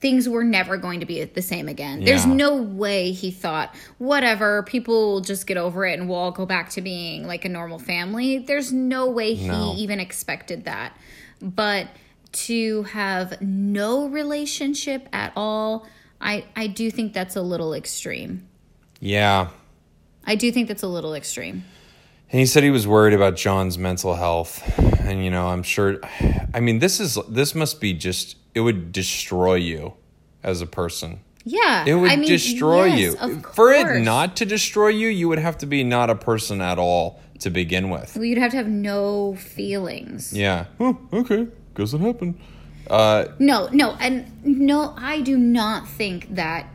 things 0.00 0.28
were 0.28 0.44
never 0.44 0.76
going 0.76 1.00
to 1.00 1.06
be 1.06 1.24
the 1.24 1.42
same 1.42 1.66
again. 1.68 2.04
There's 2.04 2.26
no 2.26 2.56
way 2.56 3.10
he 3.12 3.30
thought, 3.30 3.74
whatever, 3.96 4.62
people 4.64 5.12
will 5.14 5.20
just 5.22 5.46
get 5.46 5.56
over 5.56 5.86
it 5.86 5.98
and 5.98 6.08
we'll 6.10 6.18
all 6.18 6.30
go 6.30 6.44
back 6.46 6.68
to 6.70 6.82
being 6.82 7.26
like 7.26 7.44
a 7.46 7.48
normal 7.48 7.78
family. 7.78 8.38
There's 8.38 8.70
no 8.72 9.08
way 9.08 9.32
he 9.34 9.48
No. 9.48 9.74
even 9.78 9.98
expected 9.98 10.66
that. 10.66 10.92
but 11.40 11.86
to 12.32 12.82
have 12.84 13.40
no 13.40 14.08
relationship 14.08 15.08
at 15.12 15.32
all, 15.36 15.86
I 16.20 16.44
I 16.56 16.66
do 16.66 16.90
think 16.90 17.12
that's 17.12 17.36
a 17.36 17.42
little 17.42 17.74
extreme. 17.74 18.46
Yeah. 19.00 19.48
I 20.24 20.34
do 20.34 20.52
think 20.52 20.68
that's 20.68 20.82
a 20.82 20.88
little 20.88 21.14
extreme. 21.14 21.64
And 22.30 22.40
he 22.40 22.46
said 22.46 22.62
he 22.62 22.70
was 22.70 22.86
worried 22.86 23.14
about 23.14 23.36
John's 23.36 23.78
mental 23.78 24.14
health. 24.14 24.62
And 25.00 25.24
you 25.24 25.30
know, 25.30 25.48
I'm 25.48 25.62
sure 25.62 25.98
I 26.52 26.60
mean 26.60 26.78
this 26.80 27.00
is 27.00 27.18
this 27.28 27.54
must 27.54 27.80
be 27.80 27.94
just 27.94 28.36
it 28.54 28.60
would 28.60 28.92
destroy 28.92 29.54
you 29.54 29.94
as 30.42 30.60
a 30.60 30.66
person. 30.66 31.20
Yeah, 31.44 31.84
It 31.86 31.94
would 31.94 32.10
I 32.10 32.16
mean, 32.16 32.28
destroy 32.28 32.86
yes, 32.86 33.16
you. 33.22 33.40
For 33.54 33.72
it 33.72 34.02
not 34.02 34.36
to 34.36 34.44
destroy 34.44 34.88
you, 34.88 35.08
you 35.08 35.28
would 35.28 35.38
have 35.38 35.56
to 35.58 35.66
be 35.66 35.82
not 35.82 36.10
a 36.10 36.14
person 36.14 36.60
at 36.60 36.78
all 36.78 37.20
to 37.40 37.48
begin 37.48 37.88
with. 37.88 38.14
Well, 38.16 38.24
you'd 38.24 38.36
have 38.36 38.50
to 38.50 38.58
have 38.58 38.68
no 38.68 39.34
feelings. 39.36 40.34
Yeah. 40.36 40.66
Oh, 40.78 40.98
okay. 41.10 41.46
Guess 41.78 41.94
it 41.94 42.00
happened. 42.00 42.38
Uh, 42.90 43.26
No, 43.38 43.68
no, 43.70 43.92
and 44.00 44.44
no, 44.44 44.94
I 44.98 45.20
do 45.20 45.38
not 45.38 45.88
think 45.88 46.34
that 46.34 46.66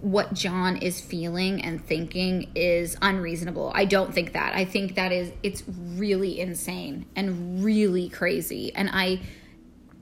what 0.00 0.32
John 0.32 0.78
is 0.78 0.98
feeling 1.02 1.62
and 1.62 1.84
thinking 1.84 2.50
is 2.54 2.96
unreasonable. 3.02 3.70
I 3.74 3.84
don't 3.84 4.14
think 4.14 4.32
that. 4.32 4.56
I 4.56 4.64
think 4.64 4.94
that 4.94 5.12
is 5.12 5.32
it's 5.42 5.62
really 5.68 6.40
insane 6.40 7.04
and 7.14 7.62
really 7.62 8.08
crazy. 8.08 8.74
And 8.74 8.88
I 8.90 9.20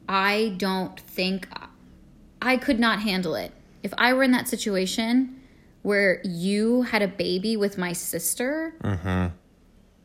I 0.09 0.55
don't 0.57 0.98
think 1.01 1.48
I 2.40 2.57
could 2.57 2.79
not 2.79 3.03
handle 3.03 3.35
it. 3.35 3.51
If 3.83 3.92
I 3.98 4.12
were 4.12 4.22
in 4.22 4.31
that 4.31 4.46
situation 4.46 5.40
where 5.83 6.20
you 6.24 6.83
had 6.83 7.03
a 7.03 7.09
baby 7.09 7.57
with 7.57 7.77
my 7.77 7.92
sister, 7.92 8.74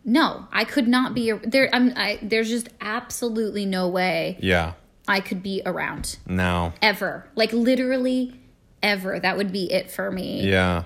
no, 0.06 0.48
I 0.52 0.64
could 0.66 0.88
not 0.88 1.14
be 1.14 1.32
there. 1.32 1.70
I'm, 1.74 1.94
I, 1.96 2.20
there's 2.22 2.50
just 2.50 2.70
absolutely 2.82 3.66
no 3.66 3.88
way 3.88 4.38
yeah. 4.42 4.74
I 5.08 5.20
could 5.22 5.42
be 5.44 5.62
around 5.66 6.18
No. 6.28 6.74
ever. 6.82 7.28
Like 7.36 7.54
literally 7.54 8.40
ever. 8.82 9.20
That 9.20 9.38
would 9.38 9.52
be 9.52 9.72
it 9.72 9.90
for 9.92 10.12
me. 10.12 10.48
Yeah. 10.50 10.84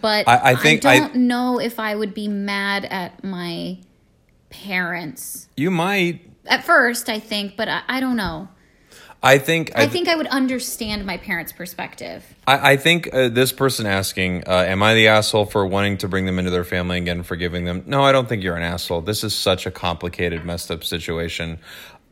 But 0.00 0.28
I- 0.28 0.52
I 0.52 0.54
think 0.54 0.84
I- 0.84 0.98
don't 1.00 1.16
know 1.16 1.58
if 1.58 1.80
I 1.80 1.94
would 1.96 2.14
be 2.14 2.28
mad 2.28 2.84
at 2.84 3.24
my 3.24 3.78
parents. 4.50 5.48
You 5.56 5.70
might. 5.70 6.26
At 6.46 6.64
first, 6.64 7.08
I 7.08 7.18
think, 7.18 7.56
but 7.56 7.68
I, 7.68 7.82
I 7.88 8.00
don't 8.00 8.16
know. 8.16 8.48
I 9.22 9.38
think. 9.38 9.72
I 9.76 9.86
think 9.86 10.08
I 10.08 10.16
would 10.16 10.26
understand 10.28 11.04
my 11.04 11.18
parents' 11.18 11.52
perspective. 11.52 12.24
I, 12.46 12.72
I 12.72 12.76
think 12.76 13.12
uh, 13.12 13.28
this 13.28 13.52
person 13.52 13.84
asking, 13.86 14.44
uh, 14.46 14.64
"Am 14.66 14.82
I 14.82 14.94
the 14.94 15.08
asshole 15.08 15.44
for 15.44 15.66
wanting 15.66 15.98
to 15.98 16.08
bring 16.08 16.24
them 16.26 16.38
into 16.38 16.50
their 16.50 16.64
family 16.64 16.96
again, 16.98 17.18
and 17.18 17.26
forgiving 17.26 17.64
them?" 17.66 17.82
No, 17.86 18.02
I 18.02 18.12
don't 18.12 18.28
think 18.28 18.42
you're 18.42 18.56
an 18.56 18.62
asshole. 18.62 19.02
This 19.02 19.22
is 19.22 19.34
such 19.34 19.66
a 19.66 19.70
complicated, 19.70 20.44
messed 20.44 20.70
up 20.70 20.84
situation. 20.84 21.58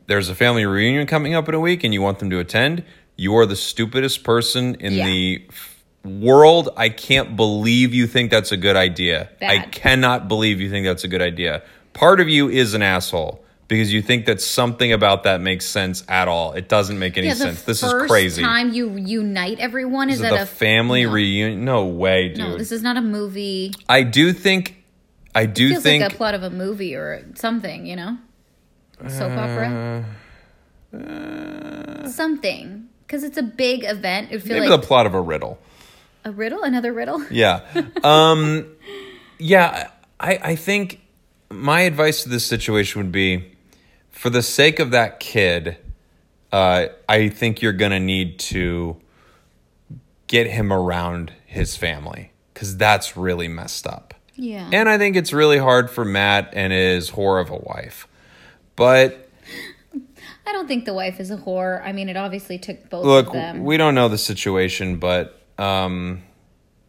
There's 0.06 0.28
a 0.28 0.34
family 0.34 0.66
reunion 0.66 1.06
coming 1.06 1.34
up 1.34 1.48
in 1.48 1.54
a 1.54 1.60
week, 1.60 1.82
and 1.82 1.94
you 1.94 2.02
want 2.02 2.18
them 2.18 2.28
to 2.30 2.38
attend. 2.38 2.84
You 3.16 3.36
are 3.36 3.46
the 3.46 3.56
stupidest 3.56 4.22
person 4.22 4.74
in 4.76 4.92
Yeah. 4.94 5.06
the 5.06 5.42
f- 5.48 5.82
world. 6.04 6.68
I 6.76 6.88
can't 6.90 7.36
believe 7.36 7.92
you 7.94 8.06
think 8.06 8.30
that's 8.30 8.52
a 8.52 8.56
good 8.56 8.76
idea. 8.76 9.30
I 9.42 9.60
cannot 9.60 10.28
believe 10.28 10.60
you 10.60 10.70
think 10.70 10.86
that's 10.86 11.04
a 11.04 11.08
good 11.08 11.22
idea. 11.22 11.62
Part 11.94 12.20
of 12.20 12.28
you 12.28 12.48
is 12.48 12.74
an 12.74 12.82
asshole. 12.82 13.42
Because 13.68 13.92
you 13.92 14.00
think 14.00 14.24
that 14.26 14.40
something 14.40 14.92
about 14.94 15.24
that 15.24 15.42
makes 15.42 15.66
sense 15.66 16.02
at 16.08 16.26
all. 16.26 16.52
It 16.54 16.68
doesn't 16.70 16.98
make 16.98 17.18
any 17.18 17.26
Yeah, 17.26 17.34
sense. 17.34 17.62
This 17.62 17.82
is 17.82 17.90
first 17.92 18.08
crazy. 18.10 18.40
time 18.42 18.72
you 18.72 18.96
unite 18.96 19.58
everyone 19.60 20.08
is 20.08 20.20
This 20.20 20.32
at 20.32 20.40
a 20.42 20.46
family 20.46 21.04
no. 21.04 21.12
reunion. 21.12 21.64
No 21.66 21.84
way, 21.84 22.28
dude. 22.30 22.38
No, 22.38 22.56
this 22.56 22.72
is 22.72 22.82
not 22.82 22.96
a 22.96 23.02
movie. 23.02 23.74
I 23.88 24.04
do 24.04 24.32
think. 24.32 24.82
I 25.34 25.44
do 25.44 25.68
feels 25.70 25.82
think. 25.82 26.02
like 26.02 26.12
a 26.14 26.16
plot 26.16 26.34
of 26.34 26.42
a 26.42 26.48
movie 26.50 26.94
or 26.94 27.22
something, 27.34 27.84
you 27.86 27.94
know? 27.94 28.16
Soap 29.06 29.32
opera? 29.32 30.04
something. 32.10 32.88
Because 33.06 33.24
it's 33.24 33.38
a 33.38 33.42
big 33.42 33.84
event. 33.84 34.28
It 34.30 34.36
would 34.36 34.42
feel 34.42 34.54
maybe 34.58 34.68
like 34.68 34.80
the 34.80 34.86
plot 34.86 35.06
of 35.06 35.14
a 35.14 35.20
riddle. 35.20 35.58
a 36.24 36.30
riddle, 36.32 36.62
another 36.62 36.92
riddle. 36.92 37.22
Yeah. 37.30 37.60
Um. 38.04 38.66
yeah. 39.38 39.90
I 40.20 40.38
I 40.42 40.56
think 40.56 41.00
my 41.50 41.82
advice 41.82 42.22
to 42.24 42.28
this 42.28 42.44
situation 42.44 43.00
would 43.02 43.12
be, 43.12 43.44
for 44.18 44.30
the 44.30 44.42
sake 44.42 44.80
of 44.80 44.90
that 44.90 45.20
kid, 45.20 45.76
uh, 46.50 46.86
I 47.08 47.28
think 47.28 47.62
you're 47.62 47.72
gonna 47.72 48.00
need 48.00 48.40
to 48.40 48.96
get 50.26 50.48
him 50.48 50.72
around 50.72 51.32
his 51.46 51.76
family 51.76 52.32
because 52.52 52.76
that's 52.76 53.16
really 53.16 53.46
messed 53.46 53.86
up. 53.86 54.14
Yeah. 54.34 54.68
And 54.72 54.88
I 54.88 54.98
think 54.98 55.14
it's 55.14 55.32
really 55.32 55.58
hard 55.58 55.88
for 55.88 56.04
Matt 56.04 56.50
and 56.52 56.72
his 56.72 57.12
whore 57.12 57.40
of 57.40 57.50
a 57.50 57.58
wife. 57.58 58.08
But 58.74 59.30
I 59.94 60.52
don't 60.52 60.66
think 60.66 60.84
the 60.84 60.94
wife 60.94 61.20
is 61.20 61.30
a 61.30 61.36
whore. 61.36 61.80
I 61.84 61.92
mean, 61.92 62.08
it 62.08 62.16
obviously 62.16 62.58
took 62.58 62.90
both 62.90 63.04
look, 63.04 63.28
of 63.28 63.34
them. 63.34 63.62
we 63.62 63.76
don't 63.76 63.94
know 63.94 64.08
the 64.08 64.18
situation, 64.18 64.96
but 64.96 65.40
um, 65.58 66.24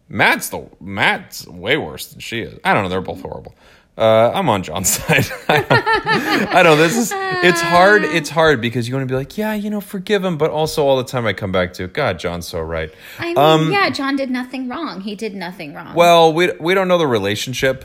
Matt's 0.07 0.49
the 0.49 0.67
Matt's 0.79 1.45
way 1.45 1.77
worse 1.77 2.07
than 2.07 2.21
she 2.21 2.41
is. 2.41 2.59
I 2.63 2.73
don't 2.73 2.81
know. 2.81 2.89
They're 2.89 3.01
both 3.01 3.21
horrible. 3.21 3.53
Uh, 3.99 4.31
I'm 4.33 4.47
on 4.47 4.63
John's 4.63 4.89
side. 4.97 5.25
I 5.49 6.61
know 6.63 6.77
this 6.77 6.95
is 6.95 7.11
it's 7.13 7.59
hard. 7.59 8.03
It's 8.05 8.29
hard 8.29 8.61
because 8.61 8.87
you 8.87 8.95
want 8.95 9.07
to 9.07 9.11
be 9.11 9.17
like, 9.17 9.37
yeah, 9.37 9.53
you 9.53 9.69
know, 9.69 9.81
forgive 9.81 10.23
him, 10.23 10.37
but 10.37 10.51
also 10.51 10.85
all 10.87 10.95
the 10.95 11.03
time 11.03 11.25
I 11.25 11.33
come 11.33 11.51
back 11.51 11.73
to, 11.73 11.87
God, 11.87 12.17
John's 12.17 12.47
so 12.47 12.61
right. 12.61 12.93
I 13.19 13.33
mean, 13.57 13.71
yeah, 13.73 13.89
John 13.89 14.15
did 14.15 14.31
nothing 14.31 14.69
wrong. 14.69 15.01
He 15.01 15.15
did 15.15 15.35
nothing 15.35 15.73
wrong. 15.73 15.87
um, 15.87 15.95
Well, 15.95 16.33
we 16.33 16.51
we 16.61 16.73
don't 16.73 16.87
know 16.87 16.97
the 16.97 17.07
relationship, 17.07 17.83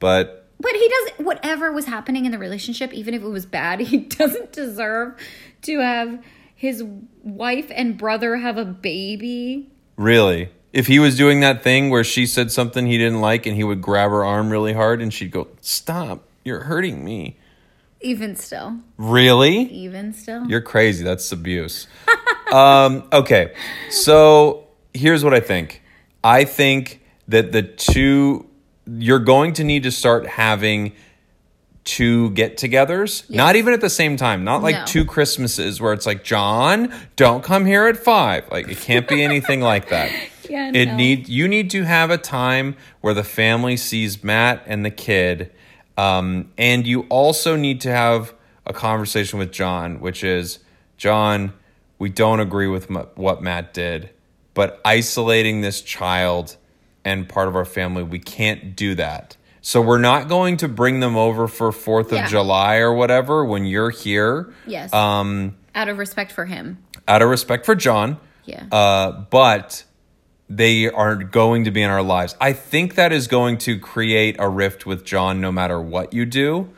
but 0.00 0.48
but 0.60 0.72
he 0.72 0.88
doesn't. 0.88 1.24
Whatever 1.26 1.72
was 1.72 1.86
happening 1.86 2.26
in 2.26 2.32
the 2.32 2.38
relationship, 2.38 2.92
even 2.92 3.14
if 3.14 3.22
it 3.22 3.28
was 3.28 3.46
bad, 3.46 3.80
he 3.92 3.96
doesn't 3.96 4.52
deserve 4.52 5.14
to 5.62 5.80
have 5.80 6.22
his 6.54 6.84
wife 7.22 7.70
and 7.74 7.96
brother 7.96 8.36
have 8.36 8.58
a 8.58 8.66
baby. 8.66 9.70
Really? 9.96 10.50
If 10.74 10.88
he 10.88 10.98
was 10.98 11.16
doing 11.16 11.38
that 11.40 11.62
thing 11.62 11.88
where 11.88 12.02
she 12.02 12.26
said 12.26 12.50
something 12.50 12.84
he 12.86 12.98
didn't 12.98 13.20
like 13.20 13.46
and 13.46 13.54
he 13.54 13.62
would 13.62 13.80
grab 13.80 14.10
her 14.10 14.24
arm 14.24 14.50
really 14.50 14.72
hard 14.72 15.00
and 15.00 15.14
she'd 15.14 15.30
go, 15.30 15.46
Stop, 15.60 16.24
you're 16.44 16.64
hurting 16.64 17.04
me. 17.04 17.38
Even 18.00 18.34
still, 18.34 18.80
Really? 18.98 19.60
even 19.70 20.12
still. 20.12 20.44
You're 20.46 20.60
crazy. 20.60 21.04
That's 21.04 21.30
abuse. 21.30 21.86
um, 22.52 23.04
okay. 23.12 23.54
So 23.88 24.66
here's 24.92 25.22
what 25.22 25.32
I 25.32 25.38
think 25.40 25.80
I 26.24 26.44
think 26.44 27.00
that 27.28 27.52
the 27.52 27.62
two, 27.62 28.46
you're 28.86 29.20
going 29.20 29.52
to 29.54 29.64
need 29.64 29.84
to 29.84 29.92
start 29.92 30.26
having 30.26 30.92
two 31.84 32.30
get 32.30 32.56
togethers, 32.56 33.30
not 33.30 33.54
even 33.56 33.74
at 33.74 33.80
the 33.80 33.90
same 33.90 34.16
time, 34.16 34.42
not 34.42 34.60
like 34.62 34.74
No. 34.74 34.84
two 34.86 35.04
Christmases 35.04 35.80
where 35.80 35.92
it's 35.92 36.04
like, 36.06 36.24
John, 36.24 36.92
don't 37.14 37.44
come 37.44 37.64
here 37.64 37.86
at 37.86 37.96
five. 37.96 38.50
Like, 38.50 38.68
it 38.68 38.78
can't 38.78 39.06
be 39.06 39.22
anything 39.22 39.60
like 39.60 39.88
that. 39.90 40.10
Yeah, 40.48 40.70
it 40.74 40.86
no. 40.86 40.96
need 40.96 41.28
you 41.28 41.48
need 41.48 41.70
to 41.70 41.84
have 41.84 42.10
a 42.10 42.18
time 42.18 42.76
where 43.00 43.14
the 43.14 43.24
family 43.24 43.76
sees 43.76 44.22
Matt 44.24 44.62
and 44.66 44.84
the 44.84 44.90
kid, 44.90 45.52
um, 45.96 46.50
and 46.58 46.86
you 46.86 47.02
also 47.08 47.56
need 47.56 47.80
to 47.82 47.90
have 47.90 48.34
a 48.66 48.72
conversation 48.72 49.38
with 49.38 49.52
John, 49.52 50.00
which 50.00 50.24
is 50.24 50.58
John, 50.96 51.52
we 51.98 52.08
don't 52.08 52.40
agree 52.40 52.66
with 52.66 52.90
m- 52.90 53.06
what 53.14 53.42
Matt 53.42 53.74
did, 53.74 54.10
but 54.54 54.80
isolating 54.84 55.60
this 55.60 55.80
child 55.82 56.56
and 57.04 57.28
part 57.28 57.48
of 57.48 57.56
our 57.56 57.64
family, 57.66 58.02
we 58.02 58.18
can't 58.18 58.74
do 58.74 58.94
that. 58.94 59.36
So 59.60 59.80
we're 59.80 59.98
not 59.98 60.28
going 60.28 60.56
to 60.58 60.68
bring 60.68 61.00
them 61.00 61.16
over 61.16 61.46
for 61.48 61.72
Fourth 61.72 62.06
of 62.08 62.18
Yeah. 62.18 62.26
July 62.28 62.76
or 62.76 62.92
whatever 62.94 63.44
when 63.44 63.64
you're 63.66 63.90
here. 63.90 64.52
yes. 64.66 64.92
Um, 64.92 65.56
out 65.74 65.88
of 65.88 65.98
respect 65.98 66.32
for 66.32 66.44
him. 66.46 66.78
out 67.08 67.20
of 67.22 67.28
respect 67.28 67.66
for 67.66 67.74
John. 67.74 68.18
Yeah. 68.46 68.64
Uh, 68.72 69.24
but 69.30 69.84
they 70.48 70.88
are 70.90 71.16
going 71.16 71.64
to 71.64 71.70
be 71.70 71.82
in 71.82 71.90
our 71.90 72.02
lives. 72.02 72.36
I 72.40 72.52
think 72.52 72.94
that 72.94 73.12
is 73.12 73.26
going 73.26 73.58
to 73.58 73.78
create 73.78 74.36
a 74.38 74.48
rift 74.48 74.86
with 74.86 75.04
John 75.04 75.40
no 75.40 75.50
matter 75.50 75.80
what 75.80 76.12
you 76.12 76.26
do. 76.26 76.70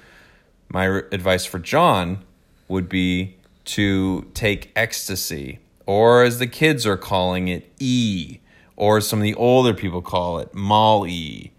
My 0.68 0.88
r- 0.88 1.06
advice 1.12 1.44
for 1.44 1.58
John 1.58 2.24
would 2.68 2.88
be 2.88 3.36
to 3.66 4.30
take 4.34 4.70
ecstasy, 4.76 5.58
or 5.86 6.22
as 6.22 6.38
the 6.38 6.46
kids 6.46 6.86
are 6.86 6.96
calling 6.96 7.48
it, 7.48 7.72
E, 7.78 8.38
or 8.76 9.00
some 9.00 9.18
of 9.18 9.22
the 9.24 9.34
older 9.34 9.74
people 9.74 10.02
call 10.02 10.38
it, 10.38 10.54
Molly. 10.54 11.52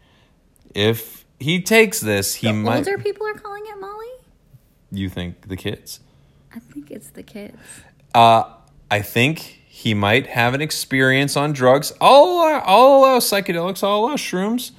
If 0.74 1.26
he 1.40 1.62
takes 1.62 2.00
this, 2.00 2.36
he 2.36 2.52
might. 2.52 2.88
Older 2.88 2.98
people 2.98 3.28
are 3.28 3.34
calling 3.34 3.64
it 3.66 3.80
Molly. 3.80 4.08
You 4.92 5.10
think 5.10 5.50
the 5.50 5.58
kids? 5.58 6.00
I 6.54 6.60
think 6.60 6.92
it's 6.92 7.10
the 7.10 7.24
kids. 7.24 7.58
Uh, 8.16 8.44
I 8.90 9.02
think 9.02 9.62
he 9.78 9.94
might 9.94 10.26
have 10.26 10.56
an 10.56 10.62
experience 10.62 11.38
on 11.38 11.54
drugs. 11.54 11.94
I'll 12.02 12.24
allow, 12.24 12.64
I'll 12.66 12.96
allow 12.96 13.20
psychedelics. 13.20 13.84
I'll 13.84 14.06
allow 14.06 14.16
shrooms. 14.16 14.72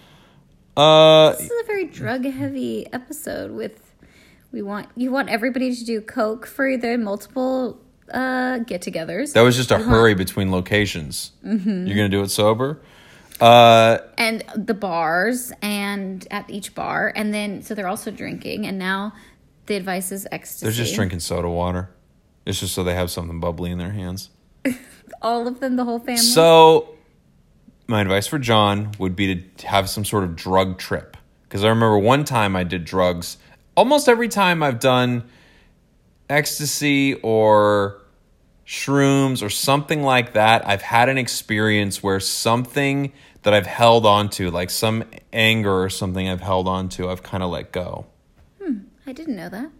Uh, 0.76 1.30
This 1.34 1.42
is 1.52 1.62
a 1.62 1.66
very 1.66 1.84
drug 1.84 2.24
heavy 2.24 2.84
episode 2.92 3.52
with 3.52 3.94
we 4.50 4.60
want 4.60 4.88
you 4.96 5.12
want 5.12 5.28
everybody 5.28 5.72
to 5.76 5.84
do 5.84 6.00
coke 6.00 6.46
for 6.46 6.76
the 6.76 6.98
multiple 6.98 7.80
uh 8.12 8.58
get 8.58 8.80
togethers 8.82 9.34
that 9.34 9.42
was 9.42 9.54
just 9.54 9.70
a 9.70 9.78
hurry 9.78 10.14
between 10.14 10.50
locations. 10.50 11.30
You're 11.44 11.94
gonna 11.94 12.08
do 12.08 12.22
it 12.22 12.30
sober. 12.30 12.80
Uh, 13.40 13.98
and 14.16 14.42
the 14.56 14.74
bars 14.74 15.52
and 15.62 16.26
at 16.32 16.50
each 16.50 16.74
bar 16.74 17.12
and 17.14 17.32
then 17.32 17.62
so 17.62 17.72
they're 17.76 17.86
also 17.86 18.10
drinking 18.10 18.66
and 18.66 18.78
now 18.80 19.12
The 19.66 19.76
advice 19.76 20.10
is 20.10 20.26
ecstasy. 20.32 20.64
They're 20.66 20.72
just 20.84 20.96
drinking 20.96 21.20
soda 21.20 21.48
water. 21.48 21.90
It's 22.46 22.58
just 22.58 22.74
so 22.74 22.82
they 22.82 22.94
have 22.94 23.10
something 23.12 23.38
bubbly 23.38 23.70
in 23.70 23.78
their 23.78 23.92
hands. 23.92 24.30
all 25.22 25.46
of 25.46 25.60
them, 25.60 25.76
the 25.76 25.84
whole 25.84 25.98
family. 25.98 26.22
So, 26.22 26.94
my 27.86 28.00
advice 28.00 28.26
for 28.26 28.38
John 28.38 28.92
would 28.98 29.16
be 29.16 29.36
to 29.36 29.66
have 29.66 29.88
some 29.88 30.04
sort 30.04 30.24
of 30.24 30.36
drug 30.36 30.78
trip. 30.78 31.16
Because 31.42 31.64
I 31.64 31.68
remember 31.68 31.98
one 31.98 32.24
time 32.24 32.54
I 32.54 32.64
did 32.64 32.84
drugs. 32.84 33.38
Almost 33.74 34.08
every 34.08 34.28
time 34.28 34.62
I've 34.62 34.80
done 34.80 35.24
ecstasy 36.28 37.14
or 37.14 38.02
shrooms 38.66 39.42
or 39.42 39.48
something 39.48 40.02
like 40.02 40.34
that, 40.34 40.68
I've 40.68 40.82
had 40.82 41.08
an 41.08 41.16
experience 41.16 42.02
where 42.02 42.20
something 42.20 43.12
that 43.42 43.54
I've 43.54 43.66
held 43.66 44.04
on 44.04 44.28
to, 44.30 44.50
like 44.50 44.68
some 44.68 45.04
anger 45.32 45.82
or 45.82 45.88
something 45.88 46.28
I've 46.28 46.42
held 46.42 46.68
on 46.68 46.90
to, 46.90 47.08
I've 47.08 47.22
kind 47.22 47.42
of 47.42 47.50
let 47.50 47.72
go. 47.72 48.06
Hmm, 48.62 48.80
I 49.06 49.12
didn't 49.12 49.36
know 49.36 49.48
that. 49.48 49.70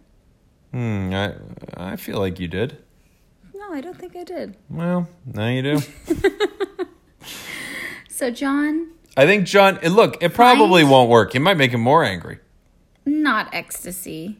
Hmm, 0.71 1.13
I, 1.13 1.33
I 1.91 1.95
feel 1.97 2.19
like 2.19 2.39
you 2.39 2.47
did. 2.47 2.77
No, 3.69 3.75
I 3.75 3.81
don't 3.81 3.97
think 3.97 4.15
I 4.15 4.23
did. 4.23 4.57
Well, 4.69 5.07
now 5.25 5.47
you 5.47 5.61
do. 5.61 5.79
So, 8.09 8.31
John, 8.31 8.89
I 9.15 9.25
think 9.25 9.45
John. 9.45 9.79
eh, 9.81 9.87
Look, 9.87 10.21
it 10.21 10.33
probably 10.33 10.83
won't 10.83 11.09
work. 11.09 11.35
It 11.35 11.39
might 11.39 11.55
make 11.55 11.71
him 11.71 11.79
more 11.79 12.03
angry. 12.03 12.39
not 13.05 13.47
ecstasy. 13.53 14.37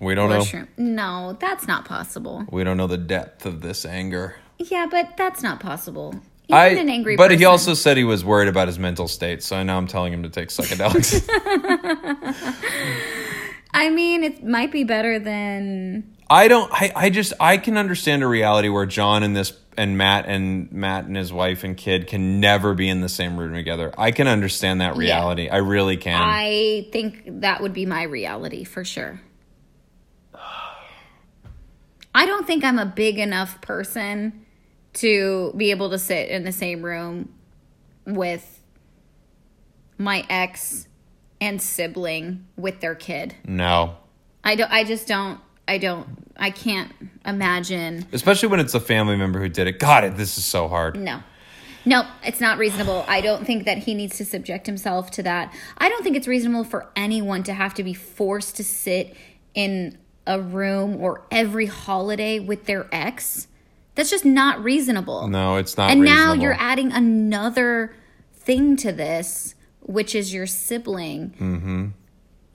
We 0.00 0.14
don't 0.14 0.30
know. 0.30 0.64
No, 0.78 1.36
that's 1.38 1.68
not 1.68 1.84
possible. 1.84 2.46
We 2.50 2.64
don't 2.64 2.78
know 2.78 2.86
the 2.86 2.96
depth 2.96 3.44
of 3.44 3.60
this 3.60 3.84
anger. 3.84 4.36
Yeah, 4.58 4.86
but 4.90 5.18
that's 5.18 5.42
not 5.42 5.60
possible. 5.60 6.14
Even 6.48 6.58
I. 6.58 6.66
an 6.68 6.88
angry 6.88 7.16
but 7.18 7.32
he 7.32 7.44
also 7.44 7.74
said 7.74 7.98
he 7.98 8.04
was 8.04 8.24
worried 8.24 8.48
about 8.48 8.66
his 8.68 8.78
mental 8.78 9.08
state. 9.08 9.42
So 9.42 9.62
now 9.62 9.76
I'm 9.76 9.86
telling 9.86 10.14
him 10.14 10.22
to 10.22 10.30
take 10.30 10.48
psychedelics. 10.48 11.28
I 13.74 13.90
mean, 13.90 14.24
it 14.24 14.42
might 14.42 14.72
be 14.72 14.84
better 14.84 15.18
than. 15.18 16.14
I 16.30 16.48
don't. 16.48 16.70
I. 16.72 16.92
I 16.94 17.10
just. 17.10 17.32
I 17.40 17.56
can 17.56 17.76
understand 17.76 18.22
a 18.22 18.26
reality 18.26 18.68
where 18.68 18.86
John 18.86 19.22
and 19.22 19.34
this 19.36 19.52
and 19.78 19.96
Matt 19.96 20.26
and 20.26 20.70
Matt 20.72 21.04
and 21.04 21.16
his 21.16 21.32
wife 21.32 21.64
and 21.64 21.76
kid 21.76 22.06
can 22.06 22.40
never 22.40 22.74
be 22.74 22.88
in 22.88 23.00
the 23.00 23.08
same 23.08 23.38
room 23.38 23.54
together. 23.54 23.94
I 23.96 24.10
can 24.10 24.26
understand 24.26 24.80
that 24.80 24.96
reality. 24.96 25.48
I 25.48 25.58
really 25.58 25.96
can. 25.96 26.20
I 26.20 26.88
think 26.92 27.40
that 27.40 27.62
would 27.62 27.72
be 27.72 27.86
my 27.86 28.02
reality 28.02 28.64
for 28.64 28.84
sure. 28.84 29.20
I 32.14 32.26
don't 32.26 32.46
think 32.46 32.64
I'm 32.64 32.78
a 32.80 32.86
big 32.86 33.18
enough 33.18 33.60
person 33.60 34.44
to 34.94 35.52
be 35.56 35.70
able 35.70 35.90
to 35.90 35.98
sit 35.98 36.28
in 36.30 36.42
the 36.42 36.52
same 36.52 36.82
room 36.82 37.32
with 38.04 38.60
my 39.98 40.26
ex 40.28 40.88
and 41.40 41.62
sibling 41.62 42.46
with 42.56 42.80
their 42.80 42.96
kid. 42.96 43.36
no. 43.44 43.96
I 44.42 44.54
don't 44.54 44.72
I 44.72 44.84
just 44.84 45.06
don't 45.06 45.40
I 45.68 45.78
don't 45.78 46.08
I 46.36 46.50
can't 46.50 46.92
imagine 47.24 48.06
Especially 48.12 48.48
when 48.48 48.60
it's 48.60 48.74
a 48.74 48.80
family 48.80 49.16
member 49.16 49.38
who 49.40 49.48
did 49.48 49.66
it. 49.66 49.78
God, 49.78 50.04
it. 50.04 50.16
This 50.16 50.38
is 50.38 50.44
so 50.44 50.68
hard. 50.68 50.98
No. 50.98 51.22
No, 51.84 52.06
it's 52.22 52.40
not 52.40 52.58
reasonable. 52.58 53.04
I 53.08 53.20
don't 53.20 53.46
think 53.46 53.64
that 53.64 53.78
he 53.78 53.94
needs 53.94 54.18
to 54.18 54.24
subject 54.24 54.66
himself 54.66 55.10
to 55.12 55.22
that. 55.22 55.54
I 55.78 55.88
don't 55.88 56.02
think 56.02 56.16
it's 56.16 56.28
reasonable 56.28 56.64
for 56.64 56.86
anyone 56.96 57.42
to 57.44 57.54
have 57.54 57.72
to 57.74 57.82
be 57.84 57.94
forced 57.94 58.56
to 58.56 58.64
sit 58.64 59.16
in 59.54 59.96
a 60.26 60.40
room 60.40 60.96
or 61.00 61.22
every 61.30 61.66
holiday 61.66 62.38
with 62.40 62.66
their 62.66 62.86
ex. 62.92 63.48
That's 63.94 64.10
just 64.10 64.24
not 64.24 64.62
reasonable. 64.62 65.28
No, 65.28 65.56
it's 65.56 65.76
not. 65.76 65.90
and 65.90 66.02
now 66.02 66.32
you're 66.34 66.56
adding 66.58 66.92
another 66.92 67.94
thing 68.34 68.76
to 68.76 68.92
this, 68.92 69.54
which 69.80 70.14
is 70.14 70.32
your 70.32 70.46
sibling. 70.46 71.30
Mm-hmm. 71.30 71.86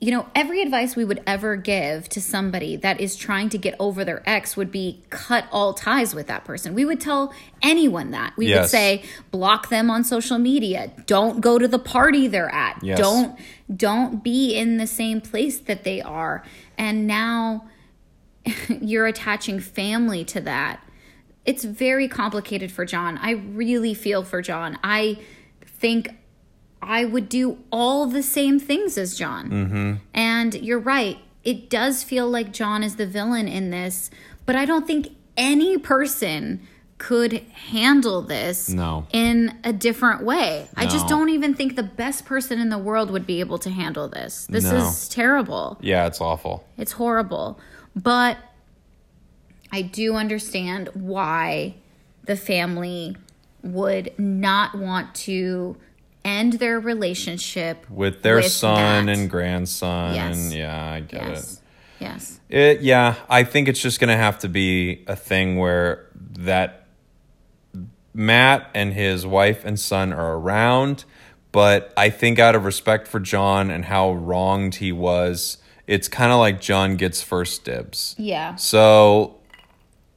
You 0.03 0.11
know, 0.11 0.27
every 0.35 0.61
advice 0.61 0.97
we 0.97 1.05
would 1.05 1.23
ever 1.25 1.55
give 1.55 2.09
to 2.09 2.19
somebody 2.19 2.75
that 2.75 2.99
is 2.99 3.15
trying 3.15 3.47
to 3.47 3.57
get 3.57 3.73
over 3.79 4.03
their 4.03 4.21
ex 4.29 4.57
would 4.57 4.69
be 4.69 5.01
cut 5.09 5.45
all 5.49 5.73
ties 5.73 6.13
with 6.13 6.27
that 6.27 6.43
person. 6.43 6.73
We 6.73 6.83
would 6.83 6.99
tell 6.99 7.33
anyone 7.61 8.11
that. 8.11 8.33
We 8.35 8.53
would 8.53 8.69
say 8.69 9.05
block 9.31 9.69
them 9.69 9.89
on 9.89 10.03
social 10.03 10.37
media. 10.37 10.91
Don't 11.05 11.39
go 11.39 11.57
to 11.57 11.69
the 11.69 11.79
party 11.79 12.27
they're 12.27 12.53
at. 12.53 12.83
Yes. 12.83 12.99
Don't 12.99 13.39
don't 13.73 14.21
be 14.21 14.53
in 14.53 14.75
the 14.75 14.87
same 14.87 15.21
place 15.21 15.57
that 15.59 15.85
they 15.85 16.01
are. 16.01 16.43
And 16.77 17.07
now 17.07 17.69
you're 18.67 19.07
attaching 19.07 19.61
family 19.61 20.25
to 20.25 20.41
that. 20.41 20.83
It's 21.45 21.63
very 21.63 22.09
complicated 22.09 22.73
for 22.73 22.83
John. 22.83 23.17
I 23.19 23.31
really 23.31 23.93
feel 23.93 24.23
for 24.23 24.41
John. 24.41 24.77
I 24.83 25.19
think 25.65 26.09
I 26.87 27.05
would 27.05 27.29
do 27.29 27.57
all 27.71 28.05
the 28.05 28.23
same 28.23 28.59
things 28.59 28.97
as 28.97 29.17
John. 29.17 29.49
Mm-hmm. 29.49 29.93
And 30.13 30.53
you're 30.55 30.79
right. 30.79 31.17
It 31.43 31.69
does 31.69 32.03
feel 32.03 32.29
like 32.29 32.51
John 32.53 32.83
is 32.83 32.95
the 32.95 33.05
villain 33.05 33.47
in 33.47 33.69
this, 33.69 34.09
but 34.45 34.55
I 34.55 34.65
don't 34.65 34.87
think 34.87 35.09
any 35.35 35.77
person 35.77 36.67
could 36.97 37.33
handle 37.33 38.21
this 38.21 38.69
No. 38.69 39.07
in 39.11 39.57
a 39.63 39.73
different 39.73 40.23
way. 40.23 40.69
I 40.77 40.85
just 40.85 41.07
don't 41.07 41.27
even 41.29 41.53
think 41.53 41.75
the 41.75 41.83
best 41.83 42.23
person 42.25 42.59
in 42.59 42.69
the 42.69 42.77
world 42.77 43.11
would 43.11 43.25
be 43.27 43.41
able 43.41 43.57
to 43.59 43.69
handle 43.69 44.07
this. 44.07 44.45
This 44.49 44.63
No. 44.63 44.77
is 44.77 45.09
terrible. 45.09 45.77
Yeah, 45.81 46.05
it's 46.05 46.21
awful. 46.21 46.63
It's 46.77 46.93
horrible. 46.93 47.59
But 47.93 48.37
I 49.71 49.81
do 49.81 50.15
understand 50.15 50.89
why 50.93 51.75
the 52.25 52.37
family 52.37 53.17
would 53.63 54.17
not 54.17 54.75
want 54.75 55.13
to 55.15 55.75
end 56.25 56.53
their 56.53 56.79
relationship 56.79 57.89
With 57.89 58.21
their 58.21 58.37
with 58.37 58.47
son 58.51 59.05
Matt. 59.07 59.17
and 59.17 59.29
grandson. 59.29 60.15
Yes. 60.15 60.37
And 60.37 60.53
yeah, 60.53 60.91
I 60.93 60.99
get 61.01 61.21
Yes. 61.27 61.61
Yes. 61.99 62.39
it. 62.49 62.57
it. 62.59 62.81
Yeah, 62.81 63.15
I 63.29 63.43
think 63.43 63.67
it's 63.67 63.81
just 63.81 63.99
going 63.99 64.09
to 64.09 64.17
have 64.17 64.39
to 64.39 64.49
be 64.49 65.03
a 65.07 65.15
thing 65.15 65.57
where 65.57 66.07
that 66.39 66.87
Matt 68.13 68.69
and 68.73 68.93
his 68.93 69.25
wife 69.25 69.65
and 69.65 69.79
son 69.79 70.13
are 70.13 70.35
around. 70.35 71.05
But 71.51 71.93
I 71.95 72.09
think 72.09 72.39
out 72.39 72.55
of 72.55 72.65
respect 72.65 73.07
for 73.07 73.19
John 73.19 73.69
and 73.69 73.85
how 73.85 74.11
wronged 74.13 74.75
he 74.75 74.91
was, 74.91 75.57
it's 75.85 76.07
kind 76.07 76.31
of 76.31 76.39
like 76.39 76.59
John 76.59 76.95
gets 76.95 77.21
first 77.21 77.63
dibs. 77.63 78.15
Yeah. 78.17 78.55
So 78.55 79.37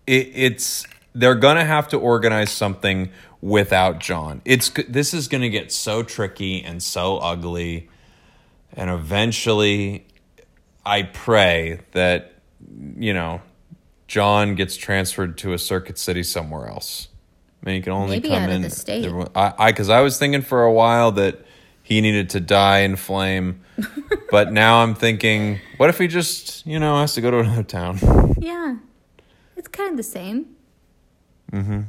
it, 0.07 0.31
it's 0.35 0.87
they're 1.17 1.35
gonna 1.35 1.65
have 1.65 1.89
to 1.89 1.99
organize 1.99 2.51
something 2.51 3.11
without 3.41 3.99
John. 4.01 4.43
It's 4.45 4.71
this 4.89 5.15
is 5.15 5.29
gonna 5.29 5.49
get 5.49 5.73
so 5.73 6.03
tricky 6.03 6.63
and 6.63 6.83
so 6.83 7.17
ugly, 7.19 7.89
and 8.75 8.91
eventually, 8.91 10.07
I 10.85 11.05
pray 11.05 11.81
that 11.93 12.35
you 12.99 13.15
know 13.15 13.41
John 14.09 14.55
gets 14.55 14.77
transferred 14.77 15.39
to 15.39 15.55
a 15.55 15.59
circuit 15.59 15.99
city 15.99 16.23
somewhere 16.23 16.69
else. 16.69 17.09
I 17.63 17.67
mean, 17.67 17.77
he 17.77 17.83
can 17.83 17.93
only 17.93 18.17
Maybe 18.17 18.29
come 18.29 18.43
out 18.43 18.49
of 18.51 18.55
in. 18.57 18.63
the 18.63 18.71
state. 18.71 19.11
I, 19.35 19.55
I, 19.59 19.71
because 19.73 19.89
I 19.89 20.01
was 20.03 20.19
thinking 20.19 20.43
for 20.43 20.63
a 20.63 20.73
while 20.73 21.13
that 21.13 21.45
he 21.83 22.01
needed 22.01 22.31
to 22.31 22.41
die 22.41 22.81
in 22.81 22.97
flame, 22.97 23.63
but 24.31 24.53
now 24.53 24.83
I'm 24.83 24.95
thinking, 24.95 25.61
what 25.79 25.89
if 25.89 25.99
he 25.99 26.07
just, 26.09 26.67
you 26.67 26.79
know, 26.79 26.99
has 27.01 27.15
to 27.15 27.21
go 27.21 27.31
to 27.31 27.39
another 27.39 27.63
town? 27.63 27.99
Yeah. 28.39 28.77
It's 29.57 29.69
kind 29.69 29.93
of 29.93 29.97
the 29.97 30.03
same. 30.03 30.56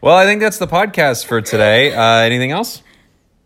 Well, 0.00 0.16
I 0.16 0.26
think 0.26 0.40
that's 0.40 0.58
the 0.58 0.68
podcast 0.68 1.26
for 1.26 1.40
today. 1.40 1.92
Uh, 1.92 2.20
anything 2.20 2.52
else? 2.52 2.82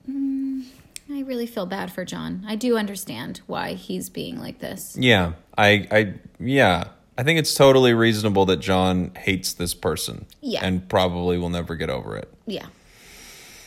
I 0.06 1.20
really 1.24 1.46
feel 1.46 1.64
bad 1.64 1.90
for 1.90 2.04
John. 2.04 2.44
I 2.46 2.56
do 2.56 2.76
understand 2.76 3.40
why 3.46 3.72
he's 3.72 4.10
being 4.10 4.38
like 4.38 4.58
this. 4.58 4.94
Yeah, 4.98 5.32
I, 5.56 5.86
I, 5.90 6.14
yeah, 6.38 6.88
I 7.16 7.22
think 7.22 7.38
it's 7.38 7.54
totally 7.54 7.94
reasonable 7.94 8.44
that 8.46 8.58
John 8.58 9.12
hates 9.16 9.54
this 9.54 9.72
person. 9.72 10.26
Yeah. 10.42 10.60
and 10.62 10.86
probably 10.90 11.38
will 11.38 11.48
never 11.48 11.74
get 11.74 11.88
over 11.88 12.16
it. 12.18 12.30
Yeah. 12.46 12.66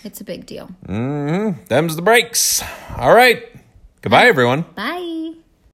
It's 0.04 0.22
a 0.22 0.24
big 0.24 0.46
deal. 0.46 0.70
Mm-hmm. 0.88 1.64
Them's 1.66 1.96
the 1.96 2.04
breaks. 2.04 2.62
All 2.98 3.16
right. 3.16 3.44
Goodbye, 4.02 4.28
everyone. 4.28 4.62
Bye. 4.76 5.34